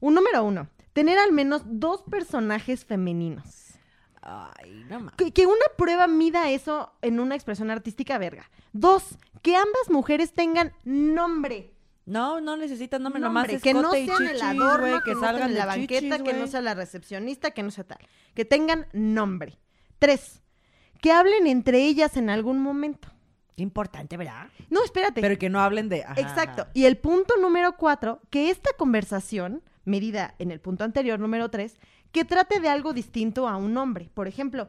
[0.00, 0.70] Un número uno.
[0.94, 3.74] Tener al menos dos personajes femeninos.
[4.22, 5.14] Ay, no mames.
[5.16, 8.48] Que, que una prueba mida eso en una expresión artística, verga.
[8.72, 11.73] Dos, que ambas mujeres tengan nombre.
[12.06, 15.56] No, no necesitas nombre, nomás Nombre, que no sean el adorno, que, no salgan en
[15.56, 17.98] la banqueta, chichis, que no sea la recepcionista, que no sea tal.
[18.34, 19.58] Que tengan nombre.
[19.98, 20.42] Tres,
[21.00, 23.08] que hablen entre ellas en algún momento.
[23.56, 24.48] Qué importante, ¿verdad?
[24.68, 25.20] No, espérate.
[25.20, 26.02] Pero que no hablen de...
[26.02, 26.62] ajá, Exacto.
[26.62, 26.70] ajá.
[26.74, 31.78] Y el punto número cuatro, que esta conversación, medida en el punto anterior, número tres,
[32.10, 34.10] que trate de algo distinto a un hombre.
[34.12, 34.68] Por ejemplo,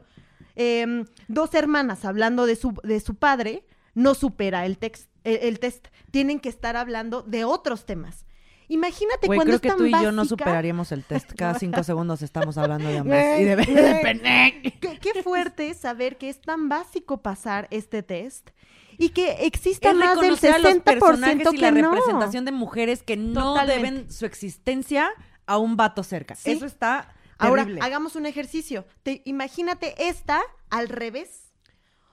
[0.54, 5.58] em, dos hermanas hablando de su, de su padre no supera el, text, el, el
[5.60, 5.88] test.
[6.10, 8.24] Tienen que estar hablando de otros temas.
[8.68, 11.32] Imagínate Güey, cuando creo es que tan tú y yo no básica- superaríamos el test.
[11.36, 13.24] Cada cinco segundos estamos hablando de hombres.
[13.24, 14.76] Güey, y de, de.
[14.80, 18.50] Qué, qué fuerte saber que es tan básico pasar este test
[18.98, 21.90] y que exista Es más del reconocer a los 60% personajes y que la no.
[21.92, 23.74] representación de mujeres que no Totalmente.
[23.90, 25.10] deben su existencia
[25.46, 26.34] a un vato cerca.
[26.34, 26.50] Sí.
[26.50, 27.82] Eso está Ahora, terrible.
[27.84, 28.84] hagamos un ejercicio.
[29.02, 31.52] Te, imagínate esta al revés.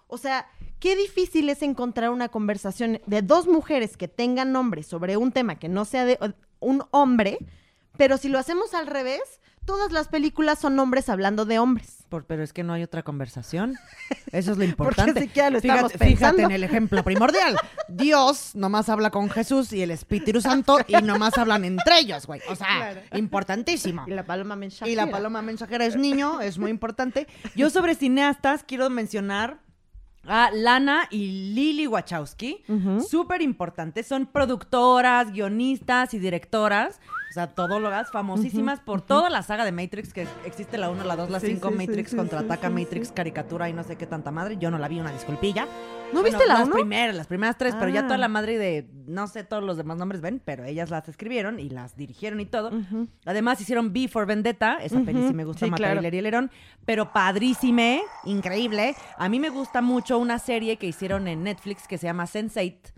[0.07, 0.45] O sea,
[0.83, 5.55] qué difícil es encontrar una conversación de dos mujeres que tengan nombres sobre un tema
[5.57, 6.19] que no sea de
[6.59, 7.37] un hombre,
[7.95, 9.21] pero si lo hacemos al revés,
[9.63, 11.99] todas las películas son hombres hablando de hombres.
[12.09, 13.75] Por- pero es que no hay otra conversación.
[14.33, 15.21] Eso es lo Porque importante.
[15.21, 16.43] siquiera lo estamos fíjate, fíjate pensando.
[16.43, 17.55] en el ejemplo primordial.
[17.87, 22.41] Dios nomás habla con Jesús y el Espíritu Santo y nomás hablan entre ellos, güey.
[22.49, 23.01] O sea, Claro.
[23.13, 24.03] importantísimo.
[24.05, 24.91] Y la paloma mensajera.
[24.91, 27.25] Y la paloma mensajera es niño, es muy importante.
[27.55, 29.62] Yo sobre cineastas quiero mencionar
[30.25, 32.63] a Lana y Lily Wachowski.
[32.67, 33.01] Ujú.
[33.01, 34.07] Súper importantes.
[34.07, 36.99] Son productoras, guionistas y directoras.
[37.33, 41.15] O sea, todólogas famosísimas por toda la saga de Matrix, que existe la 1, la
[41.15, 44.05] 2, la Sí, 5, sí, sí, Matrix sí, contraataca, Matrix caricatura y no sé qué
[44.05, 44.57] tanta madre.
[44.57, 45.65] Yo no la vi, una disculpilla.
[45.65, 46.75] ¿No Bueno, viste la Las uno?
[46.75, 48.03] primeras, las primeras tres, pero ya Ah.
[48.03, 51.59] toda la madre de, no sé todos los demás nombres ven, pero ellas las escribieron
[51.59, 52.69] y las dirigieron y todo.
[53.25, 56.07] Además hicieron B for Vendetta, esa peli sí me gusta, Matar claro.
[56.15, 56.51] Y Lerón,
[56.85, 58.95] pero padrísime, increíble.
[59.17, 62.93] A mí me gusta mucho una serie que hicieron en Netflix que se llama Sense8.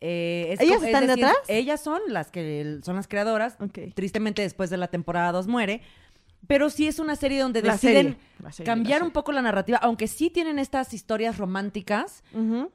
[0.00, 1.36] Eh, es ¿Ellas es están de detrás?
[1.48, 3.56] Ellas son las que son las creadoras.
[3.94, 5.82] Tristemente después de la temporada 2 muere.
[6.46, 9.42] Pero sí es una serie donde La deciden serie, la serie, cambiar un poco la
[9.42, 12.22] narrativa, aunque sí tienen estas historias románticas.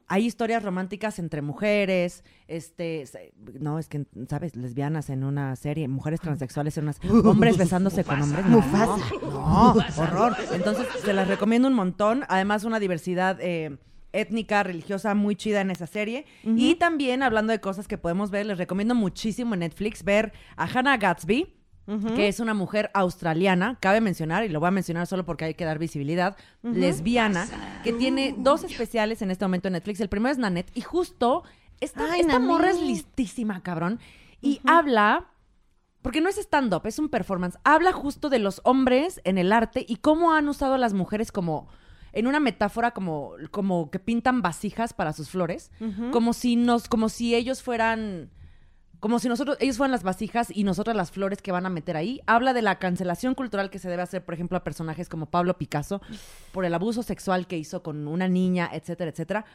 [0.07, 3.05] Hay historias románticas entre mujeres, este,
[3.59, 4.55] no, es que, ¿sabes?
[4.55, 8.45] Lesbianas en una serie, mujeres transexuales en unas, hombres besándose con hombres.
[8.45, 8.97] No, Mufasa.
[9.21, 10.35] No, horror.
[10.51, 12.25] Entonces, se las recomiendo un montón.
[12.27, 13.77] Además, una diversidad eh,
[14.13, 16.25] étnica, religiosa muy chida en esa serie.
[16.43, 20.65] Y también, hablando de cosas que podemos ver, les recomiendo muchísimo en Netflix ver a
[20.65, 21.53] Hannah Gatsby,
[22.15, 25.53] que es una mujer australiana, cabe mencionar, y lo voy a mencionar solo porque hay
[25.55, 27.45] que dar visibilidad, lesbiana,
[27.83, 29.99] que tiene dos especiales en este momento en Netflix.
[29.99, 31.43] El primero es Nanette, y justo
[31.81, 33.99] esta, Ay, esta morra es listísima, cabrón,
[34.41, 35.27] y habla...
[36.01, 37.57] Porque no es stand-up, es un performance.
[37.63, 41.31] Habla justo de los hombres en el arte y cómo han usado a las mujeres
[41.31, 41.69] como
[42.13, 45.71] en una metáfora como, como que pintan vasijas para sus flores,
[46.11, 48.29] como si nos, como si ellos fueran,
[48.99, 51.97] como si nosotros, ellos fueran las vasijas y nosotras las flores que van a meter
[51.97, 52.21] ahí.
[52.27, 55.57] Habla de la cancelación cultural que se debe hacer, por ejemplo, a personajes como Pablo
[55.57, 56.01] Picasso
[56.51, 59.45] por el abuso sexual que hizo con una niña, etcétera, etcétera.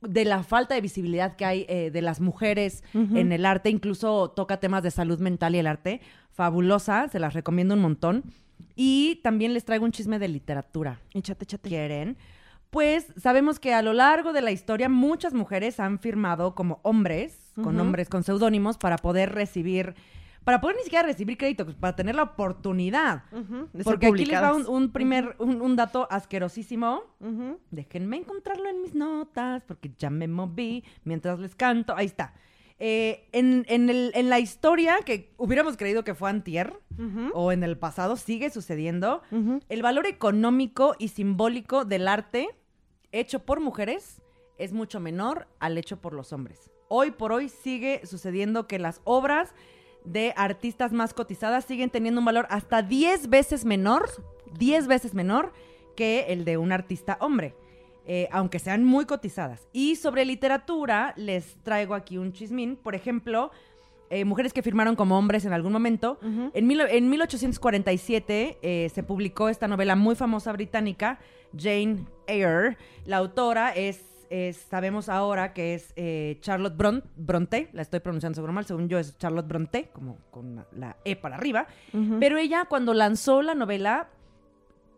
[0.00, 4.30] De la falta de visibilidad que hay eh, de las mujeres en el arte, incluso
[4.30, 6.00] toca temas de salud mental y el arte.
[6.30, 8.24] Fabulosa, se las recomiendo un montón.
[8.74, 11.00] Y también les traigo un chisme de literatura.
[11.14, 11.68] Échate, échate.
[11.68, 12.16] ¿Quieren?
[12.70, 17.52] Pues sabemos que a lo largo de la historia muchas mujeres han firmado como hombres,
[17.54, 17.72] con Ujú.
[17.72, 19.94] nombres, con seudónimos, para poder recibir,
[20.44, 23.24] para poder ni siquiera recibir crédito, para tener la oportunidad.
[23.32, 27.02] Ujú, de ser Porque aquí les va un, un primer, un, un dato asquerosísimo.
[27.20, 27.58] Ujú.
[27.70, 31.94] Déjenme encontrarlo en mis notas, porque ya me moví mientras les canto.
[31.96, 32.34] Ahí está.
[32.78, 36.74] Eh, en, en el- en la historia que hubiéramos creído que fue antier,
[37.34, 39.22] o en el pasado, sigue sucediendo.
[39.68, 42.48] El valor económico y simbólico del arte
[43.12, 44.20] hecho por mujeres
[44.58, 46.70] es mucho menor al hecho por los hombres.
[46.88, 49.52] Hoy por hoy sigue sucediendo que las obras
[50.04, 54.08] de artistas más cotizadas siguen teniendo un valor hasta 10 veces menor,
[54.58, 55.52] 10 veces menor
[55.96, 57.54] que el de un artista hombre,
[58.06, 59.66] eh, aunque sean muy cotizadas.
[59.72, 62.76] Y sobre literatura, les traigo aquí un chismín.
[62.76, 63.50] Por ejemplo,
[64.10, 66.18] eh, mujeres que firmaron como hombres en algún momento.
[66.22, 66.50] Ujú.
[66.54, 71.18] En, mil- en 1847 eh, se publicó esta novela muy famosa británica,
[71.56, 72.76] Jane Eyre.
[73.04, 78.34] La autora es, es- sabemos ahora que es eh, Charlotte Bron- Bronte, la estoy pronunciando
[78.36, 81.66] seguro mal, según yo es Charlotte Bronte, como con la E para arriba.
[82.20, 84.08] Pero ella cuando lanzó la novela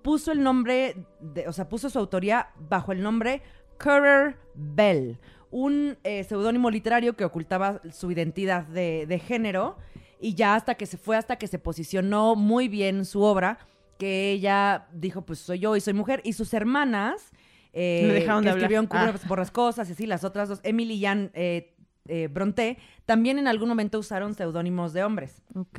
[0.09, 3.42] puso el nombre, de- o sea, puso su autoría bajo el nombre
[3.79, 5.18] Currer Bell,
[5.51, 9.77] un eh, seudónimo literario que ocultaba su identidad de, de género
[10.18, 13.59] y ya hasta que se fue, hasta que se posicionó muy bien su obra,
[13.99, 17.31] que ella dijo, pues soy yo y soy mujer, y sus hermanas,
[17.75, 19.12] eh, Le dejaron que de escribieron Ah.
[19.29, 23.68] Borrascosas y así, las otras dos, Emily y Anne eh, eh, Bronte, también en algún
[23.68, 25.42] momento usaron seudónimos de hombres.
[25.55, 25.79] Ok.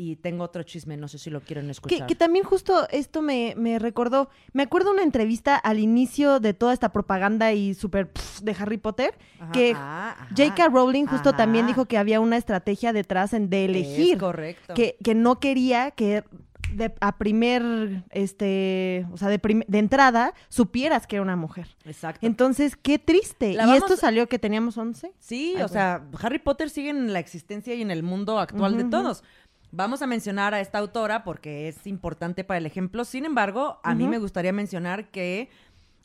[0.00, 2.06] Y tengo otro chisme, no sé si lo quieren escuchar.
[2.06, 6.72] que también justo esto me, me recordó, me acuerdo una entrevista al inicio de toda
[6.72, 8.08] esta propaganda y súper
[8.42, 10.28] de Harry Potter, Ajá, que ah.
[10.36, 10.68] J.K.
[10.68, 11.38] Rowling justo Ajá.
[11.38, 14.74] también dijo que había una estrategia detrás en- de Es elegir, correcto.
[14.74, 16.22] que, que no quería que
[16.72, 21.66] de, a primer, este, o sea, de, prim- de entrada supieras que era una mujer.
[21.86, 22.26] Exacto.
[22.26, 23.54] Entonces, qué triste.
[23.54, 25.12] La y vamos- esto salió que teníamos 11.
[25.18, 28.76] sí, Ay, o sea, Harry Potter sigue en la existencia y en el mundo actual
[28.76, 29.24] de todos.
[29.70, 33.04] Vamos a mencionar a esta autora porque es importante para el ejemplo.
[33.04, 35.50] Sin embargo, a mí me gustaría mencionar que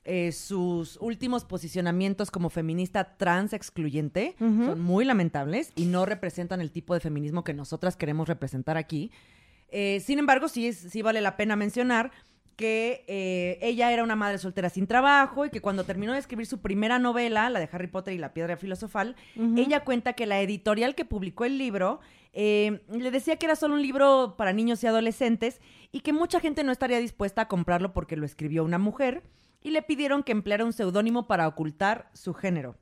[0.06, 4.36] eh, sus últimos posicionamientos como feminista trans excluyente
[4.68, 9.12] son muy lamentables y no representan el tipo de feminismo que nosotras queremos representar aquí.
[9.70, 12.12] Eh, sin embargo, sí, es- sí vale la pena mencionar
[12.56, 16.46] que eh, ella era una madre soltera sin trabajo y que cuando terminó de escribir
[16.46, 19.16] su primera novela, la de Harry Potter y la piedra filosofal,
[19.56, 22.00] ella cuenta que la editorial que publicó el libro
[22.34, 25.62] eh, le decía que era solo un libro para niños y adolescentes
[25.92, 29.24] y que mucha gente no estaría dispuesta a comprarlo porque lo escribió una mujer
[29.62, 32.78] y le pidieron que empleara un seudónimo para ocultar su género.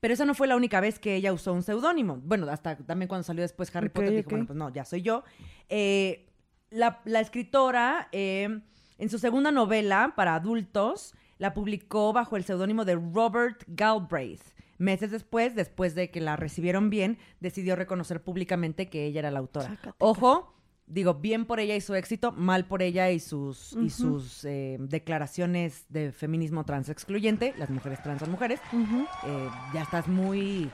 [0.00, 2.20] Pero esa no fue la única vez que ella usó un seudónimo.
[2.22, 5.24] Bueno, hasta también cuando salió después Harry Potter dijo, bueno, pues no, ya soy yo.
[5.68, 6.27] Eh,
[6.70, 8.60] la, la escritora, eh,
[8.98, 14.42] en su segunda novela para adultos, la publicó bajo el seudónimo de Robert Galbraith.
[14.78, 19.40] Meses después, después de que la recibieron bien, decidió reconocer públicamente que ella era la
[19.40, 19.76] autora.
[19.98, 20.54] Ojo,
[20.86, 24.76] digo, bien por ella y su éxito, mal por ella y sus, y sus eh,
[24.80, 27.54] declaraciones de feminismo trans excluyente.
[27.58, 28.60] Las mujeres trans son mujeres.
[28.72, 30.70] Eh, ya estás muy,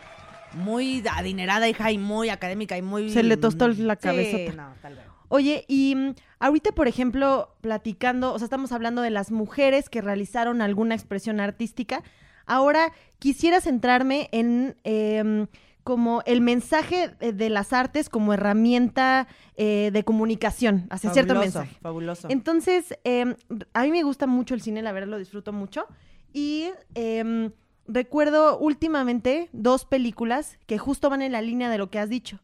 [0.54, 3.08] muy adinerada, hija, y muy académica y muy...
[3.10, 4.52] Se le tostó la Sí, cabezota.
[4.52, 5.04] no, tal vez.
[5.28, 10.00] Oye, y mm, ahorita, por ejemplo, platicando, o sea, estamos hablando de las mujeres que
[10.00, 12.02] realizaron alguna expresión artística.
[12.46, 15.46] Ahora quisiera centrarme en em,
[15.84, 21.80] como el mensaje de, las artes como herramienta eh, de comunicación hacia cierto Fabuloso, mensaje.
[21.80, 22.28] Fabuloso.
[22.30, 23.36] Entonces, em,
[23.74, 25.86] a mí me gusta mucho el cine, la verdad lo disfruto mucho.
[26.32, 27.52] Y em,
[27.86, 32.40] recuerdo últimamente dos películas que justo van en la línea de lo que has dicho.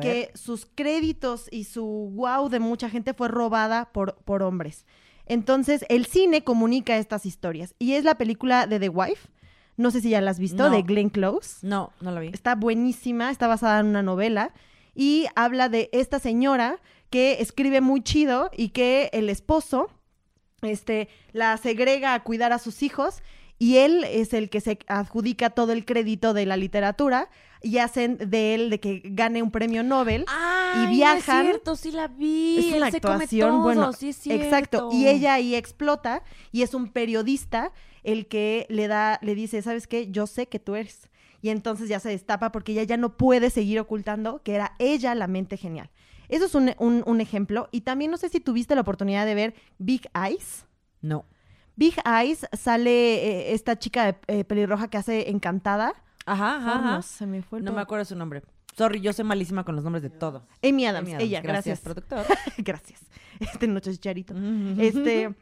[0.00, 4.86] Que sus créditos y su wow de mucha gente fue robada por, por hombres.
[5.26, 7.74] Entonces, el cine comunica estas historias.
[7.78, 9.28] Y es la película de The Wife.
[9.76, 10.70] No sé si ya la has visto, No.
[10.76, 11.66] de Glenn Close.
[11.66, 12.28] No, no la vi.
[12.28, 14.52] Está buenísima, está basada en una novela.
[14.94, 19.88] Y habla de esta señora que escribe muy chido y que el esposo
[20.62, 23.22] este, la segrega a cuidar a sus hijos
[23.58, 27.30] y él es el que se adjudica todo el crédito de la literatura
[27.62, 30.24] y hacen de él de que gane un premio Nobel.
[30.28, 31.46] Ay, y viajan.
[31.46, 32.58] Es cierto, sí la vi.
[32.70, 34.44] Es una Él se come actuación, todo, bueno, sí es cierto.
[34.44, 34.88] exacto.
[34.92, 39.86] Y ella ahí explota y es un periodista el que le da, le dice, ¿sabes
[39.86, 40.10] qué?
[40.10, 41.08] Yo sé que tú eres.
[41.42, 45.14] Y entonces ya se destapa porque ella ya no puede seguir ocultando que era ella
[45.14, 45.90] la mente genial.
[46.28, 47.68] Eso es un, un- un ejemplo.
[47.72, 50.64] Y también no sé si tuviste la oportunidad de ver Big Eyes.
[51.00, 51.24] No.
[51.76, 52.90] Big Eyes sale
[53.50, 55.94] eh, esta chica de, eh, pelirroja que hace Encantada.
[56.30, 56.72] Ajá, ajá.
[56.72, 58.42] Fornos, se me fue el No me acuerdo su nombre.
[58.76, 60.46] Sorry, yo soy malísima con los nombres de todo.
[60.62, 61.80] Amy Adams, Amy Adams, ella, gracias.
[61.80, 62.24] productor.
[62.58, 63.00] gracias.
[63.40, 64.34] Este noche chicharito.
[64.78, 65.34] Este,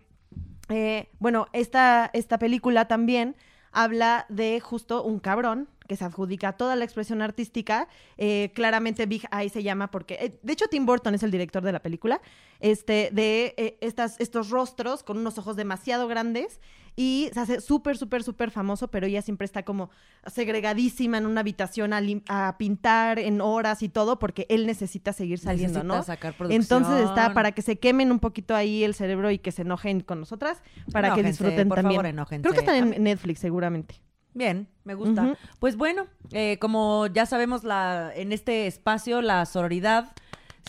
[0.70, 3.36] eh, bueno, esta, esta película también
[3.70, 7.88] habla de justo un cabrón que se adjudica toda la expresión artística.
[8.18, 11.62] Eh, claramente Big Eye se llama porque, eh, de hecho Tim Burton es el director
[11.62, 12.20] de la película,
[12.60, 16.60] este, de eh, estas, estos rostros con unos ojos demasiado grandes
[17.00, 19.88] y se hace súper, súper, súper famoso, pero ella siempre está como
[20.26, 25.78] segregadísima en una habitación a, pintar en horas y todo porque él necesita seguir saliendo,
[25.78, 26.02] Necesita ¿no?
[26.02, 26.60] sacar producción.
[26.60, 30.00] Entonces está para que se quemen un poquito ahí el cerebro y que se enojen
[30.00, 32.00] con nosotras, para que disfruten por también.
[32.00, 32.42] favor, enójense.
[32.42, 34.02] Creo que están en Netflix seguramente.
[34.34, 35.36] Bien, me gusta.
[35.60, 40.16] Pues bueno, eh, como ya sabemos, la, en este espacio la sororidad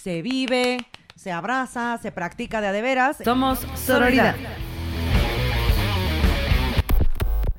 [0.03, 0.77] se vive,
[1.15, 3.17] se abraza, se practica de a de veras.
[3.23, 4.35] Somos Sororidad.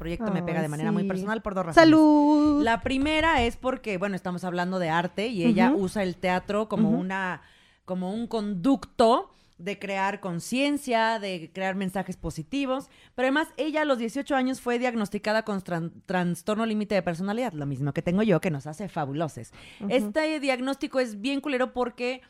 [0.00, 1.88] Proyecto me pega de manera muy personal por dos razones.
[1.88, 2.62] ¡Salud!
[2.64, 6.90] La primera es porque, bueno, estamos hablando de arte y ella usa el teatro como
[6.90, 7.42] una,
[7.84, 12.88] como un conducto de crear conciencia, de crear mensajes positivos.
[13.14, 17.52] Pero además, ella a los 18 años fue diagnosticada con tran- trastorno límite de personalidad,
[17.52, 19.52] lo mismo que tengo yo, que nos hace fabuloses.
[19.90, 22.22] Este diagnóstico es bien culero porque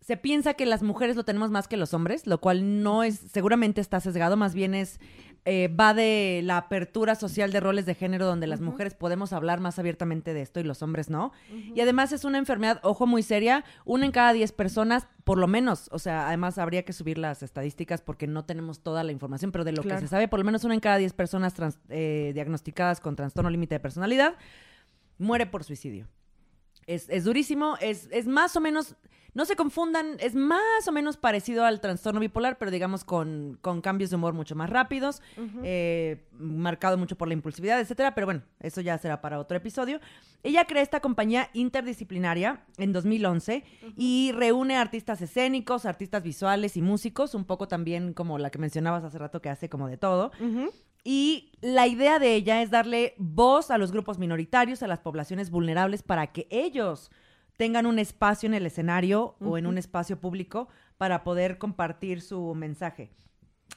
[0.00, 3.18] se piensa que las mujeres lo tenemos más que los hombres, lo cual no es,
[3.32, 5.00] seguramente está sesgado, más bien es,
[5.44, 9.60] eh, va de la apertura social de roles de género donde las mujeres podemos hablar
[9.60, 11.32] más abiertamente de esto y los hombres no.
[11.74, 15.46] Y además es una enfermedad, ojo, muy seria, una en cada diez personas, por lo
[15.46, 19.50] menos, o sea, además habría que subir las estadísticas porque no tenemos toda la información,
[19.52, 19.96] pero de lo Claro.
[20.00, 23.16] que se sabe, por lo menos una en cada diez personas trans- eh, diagnosticadas con
[23.16, 24.34] trastorno límite de personalidad
[25.18, 26.06] muere por suicidio.
[26.86, 28.94] Es, es durísimo, es, es más o menos,
[29.38, 33.80] no se confundan, es más o menos parecido al trastorno bipolar, pero digamos con, con
[33.80, 35.22] cambios de humor mucho más rápidos,
[35.62, 40.00] eh, marcado mucho por la impulsividad, etcétera, pero bueno, eso ya será para otro episodio.
[40.42, 43.62] Ella crea esta compañía interdisciplinaria en 2011
[43.96, 49.04] y reúne artistas escénicos, artistas visuales y músicos, un poco también como la que mencionabas
[49.04, 50.32] hace rato que hace como de todo.
[51.04, 55.50] Y la idea de ella es darle voz a los grupos minoritarios, a las poblaciones
[55.50, 57.12] vulnerables, para que ellos
[57.58, 62.54] tengan un espacio en el escenario o en un espacio público para poder compartir su
[62.54, 63.10] mensaje.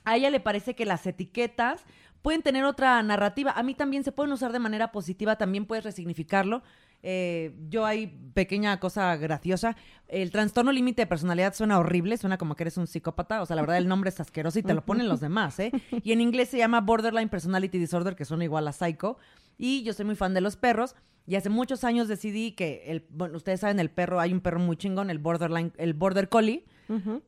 [0.05, 1.84] A ella le parece que las etiquetas
[2.21, 3.51] pueden tener otra narrativa.
[3.51, 6.61] A mí también se pueden usar de manera positiva, también puedes resignificarlo.
[7.03, 8.05] Eh, yo hay
[8.36, 9.75] pequeña cosa graciosa.
[10.07, 13.41] El trastorno límite de personalidad suena horrible, suena como que eres un psicópata.
[13.41, 15.71] O sea, la verdad el nombre es asqueroso y te lo ponen los demás, ¿eh?
[16.03, 19.17] Y en inglés se llama Borderline Personality Disorder, que suena igual a psycho.
[19.62, 20.95] Y yo soy muy fan de los perros.
[21.28, 24.59] Y hace muchos años decidí que, el, bueno, ustedes saben, el perro, hay un perro
[24.59, 26.66] muy chingón, el borderline, el border collie.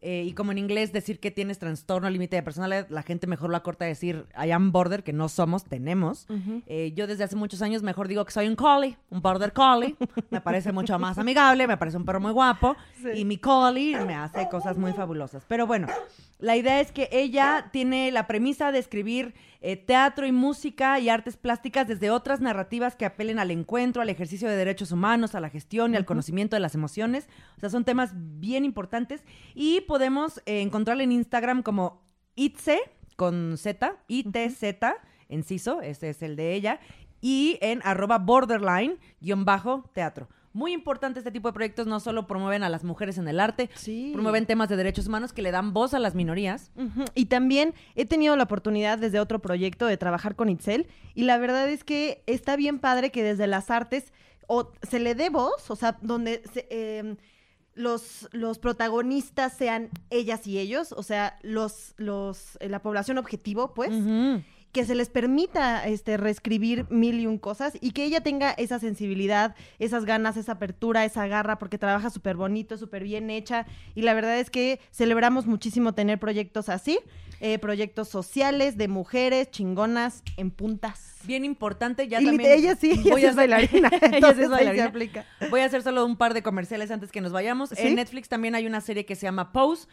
[0.01, 3.49] Eh, y como en inglés decir que tienes trastorno límite de personalidad, la gente mejor
[3.49, 6.27] lo acorta a decir I am border, que no somos, tenemos.
[6.67, 9.95] Eh, yo desde hace muchos años mejor digo que soy un collie, un border collie.
[10.29, 12.75] me parece mucho más amigable, me parece un perro muy guapo.
[13.15, 15.45] Y mi collie me hace cosas muy fabulosas.
[15.47, 15.87] Pero bueno,
[16.39, 21.07] la idea es que ella tiene la premisa de escribir eh, teatro y música y
[21.07, 25.39] artes plásticas desde otras narrativas que apelen al encuentro, al ejercicio de derechos humanos, a
[25.39, 27.29] la gestión y al conocimiento de las emociones.
[27.55, 29.23] O sea, son temas bien importantes
[29.55, 32.01] y podemos eh, encontrarla en Instagram como
[32.35, 32.79] Itze
[33.15, 34.95] con Z, I-T-Z,
[35.29, 36.79] enciso, ese es el de ella,
[37.21, 40.27] y en arroba borderline guion bajo teatro.
[40.51, 43.71] Muy importante este tipo de proyectos, no solo promueven a las mujeres en el arte,
[43.73, 44.11] Sí.
[44.13, 46.71] promueven temas de derechos humanos que le dan voz a las minorías.
[47.15, 51.39] Y también he tenido la oportunidad desde otro proyecto de trabajar con Itzel y la
[51.39, 54.13] verdad es que está bien padre que desde las artes
[54.47, 57.15] o se le dé voz, o sea, donde se, eh,
[57.75, 63.73] los, los protagonistas sean ellas y ellos, o sea, los, los, eh, la población objetivo,
[63.73, 63.91] pues,
[64.71, 68.79] que se les permita este, reescribir mil y un cosas y que ella tenga esa
[68.79, 73.67] sensibilidad, esas ganas, esa apertura, esa garra, porque trabaja súper bonito, súper bien hecha.
[73.93, 76.99] Y la verdad es que celebramos muchísimo tener proyectos así,
[77.45, 81.15] eh, proyectos sociales de mujeres chingonas en puntas.
[81.25, 82.51] Bien importante, ya y también.
[82.53, 83.87] ella sí, ella voy sí a es hacer- bailarina.
[83.93, 84.85] ella es entonces se bailarina.
[84.85, 85.25] aplica.
[85.49, 87.69] Voy a hacer solo un par de comerciales antes que nos vayamos.
[87.71, 87.75] ¿Sí?
[87.85, 89.87] En Netflix también hay una serie que se llama Pose,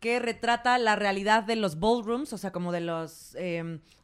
[0.00, 3.36] que retrata la realidad de los ballrooms, o sea, como de las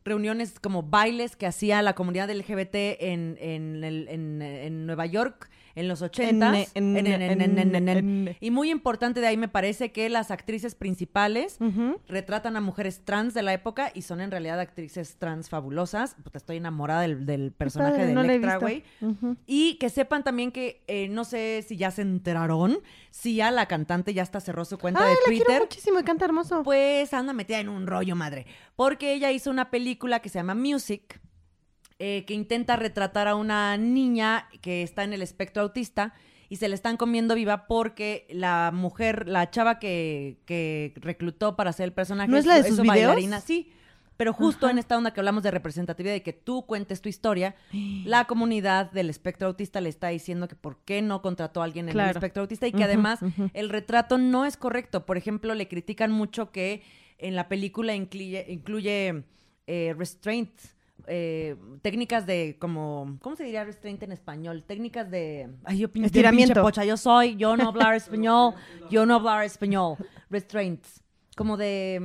[0.05, 5.89] reuniones, como bailes que hacía la comunidad LGBT en, en, en- en Nueva York en
[5.89, 10.31] los 80 En- en- en- en- Y muy importante de ahí me parece que las
[10.31, 11.99] actrices principales Ujú.
[12.09, 16.17] retratan a mujeres trans de la época y son en realidad actrices trans fabulosas.
[16.23, 18.85] Puta, estoy enamorada del, del personaje padre, de no Electra, güey.
[19.01, 19.37] Ujú.
[19.47, 22.79] Y que sepan también que, eh, no sé si ya se enteraron,
[23.11, 25.61] si ya la cantante ya hasta cerró su cuenta Ay, de la quiero Twitter.
[25.63, 26.63] muchísimo y canta hermoso.
[26.63, 28.47] Pues anda metida en un rollo, madre.
[28.77, 31.21] Porque ella hizo una película que se llama Music,
[32.03, 36.15] eh, que intenta retratar a una niña que está en el espectro autista
[36.49, 41.69] y se le están comiendo viva porque la mujer, la chava que, que reclutó para
[41.69, 43.09] hacer el personaje ¿No es la de sus su videos?
[43.09, 43.43] bailarina.
[43.43, 43.71] Sí,
[44.17, 44.73] pero justo Ajá.
[44.73, 47.55] en esta onda que hablamos de representatividad y que tú cuentes tu historia,
[48.07, 51.91] la comunidad del espectro autista le está diciendo que por qué no contrató a alguien
[51.91, 53.21] en el espectro autista y que además
[53.53, 55.05] el retrato no es correcto.
[55.05, 56.83] Por ejemplo, le critican mucho que
[57.19, 59.25] en la película incluye, incluye
[59.67, 60.51] eh, restraint,
[61.07, 64.65] eh, técnicas de como, ¿cómo se diría restraint en español?
[64.67, 65.49] Técnicas de...
[65.65, 66.55] Ay, yo pin- Estiramiento.
[66.55, 68.55] pinche pocha, yo soy, yo no hablar español,
[68.91, 69.97] yo no hablar español.
[70.31, 71.03] Restraints,
[71.37, 71.99] como de...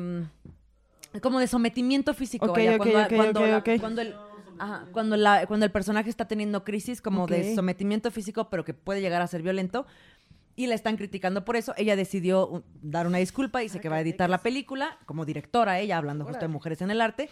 [1.14, 2.46] mm, como de sometimiento físico.
[2.46, 4.16] Ok, vaya, ok, cuando, cuando la- cuando el...
[4.60, 8.74] ajá, cuando, la, cuando el personaje está teniendo crisis como de sometimiento físico, pero que
[8.74, 9.86] puede llegar a ser violento,
[10.58, 11.74] y la están criticando por eso.
[11.76, 15.26] Ella decidió uh, dar una disculpa y dice que va a editar la película como
[15.26, 17.30] directora, ella hablando justo de mujeres en el arte.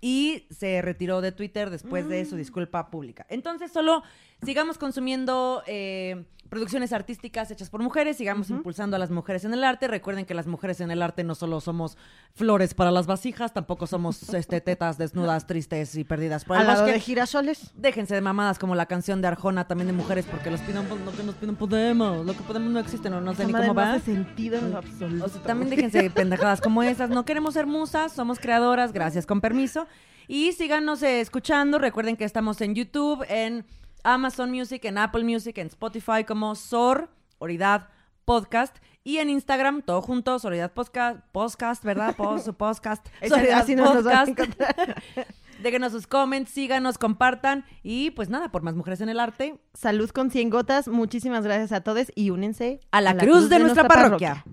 [0.00, 2.26] Y se retiró de Twitter después de Mm.
[2.26, 3.26] su disculpa pública.
[3.28, 4.02] Entonces, solo
[4.44, 9.64] sigamos consumiendo eh, producciones artísticas hechas por mujeres, sigamos impulsando a las mujeres en el
[9.64, 9.88] arte.
[9.88, 11.96] Recuerden que las mujeres en el arte no solo somos
[12.34, 16.66] flores para las vasijas, tampoco somos este, tetas desnudas, tristes y perdidas por el Al
[16.68, 16.94] lado bosque.
[16.94, 17.72] de girasoles.
[17.76, 21.12] Déjense de mamadas como la canción de Arjona, también de mujeres, porque los piden, lo
[21.12, 23.66] que nos piden podemos, lo que podemos no existe, no, no sé Esa ni cómo
[23.66, 23.94] no va.
[23.94, 25.24] hace sentido en lo absoluto.
[25.24, 27.10] O sea, también déjense de pendejadas como esas.
[27.10, 29.86] No queremos ser musas, somos creadoras, gracias, con permiso.
[30.28, 31.78] Y síganos eh, escuchando.
[31.78, 33.64] Recuerden que estamos en YouTube, en
[34.06, 37.88] Amazon Music, en Apple Music, en Spotify como Sor, Oridad
[38.24, 38.76] Podcast.
[39.02, 42.16] Y en Instagram, todo junto, Soridad Podcast, podcast ¿verdad?
[42.16, 43.06] Pos- su podcast.
[43.28, 44.38] Soledad así a Podcast.
[45.62, 47.64] Déjenos sus comments, síganos, compartan.
[47.82, 50.88] Y pues nada, por más mujeres en el arte, Salud con 100 gotas.
[50.88, 54.44] Muchísimas gracias a todos y únense a la, cruz, de, nuestra, parroquia.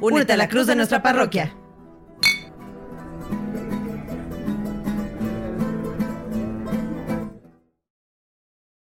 [0.00, 1.54] Únete a la cruz de nuestra parroquia.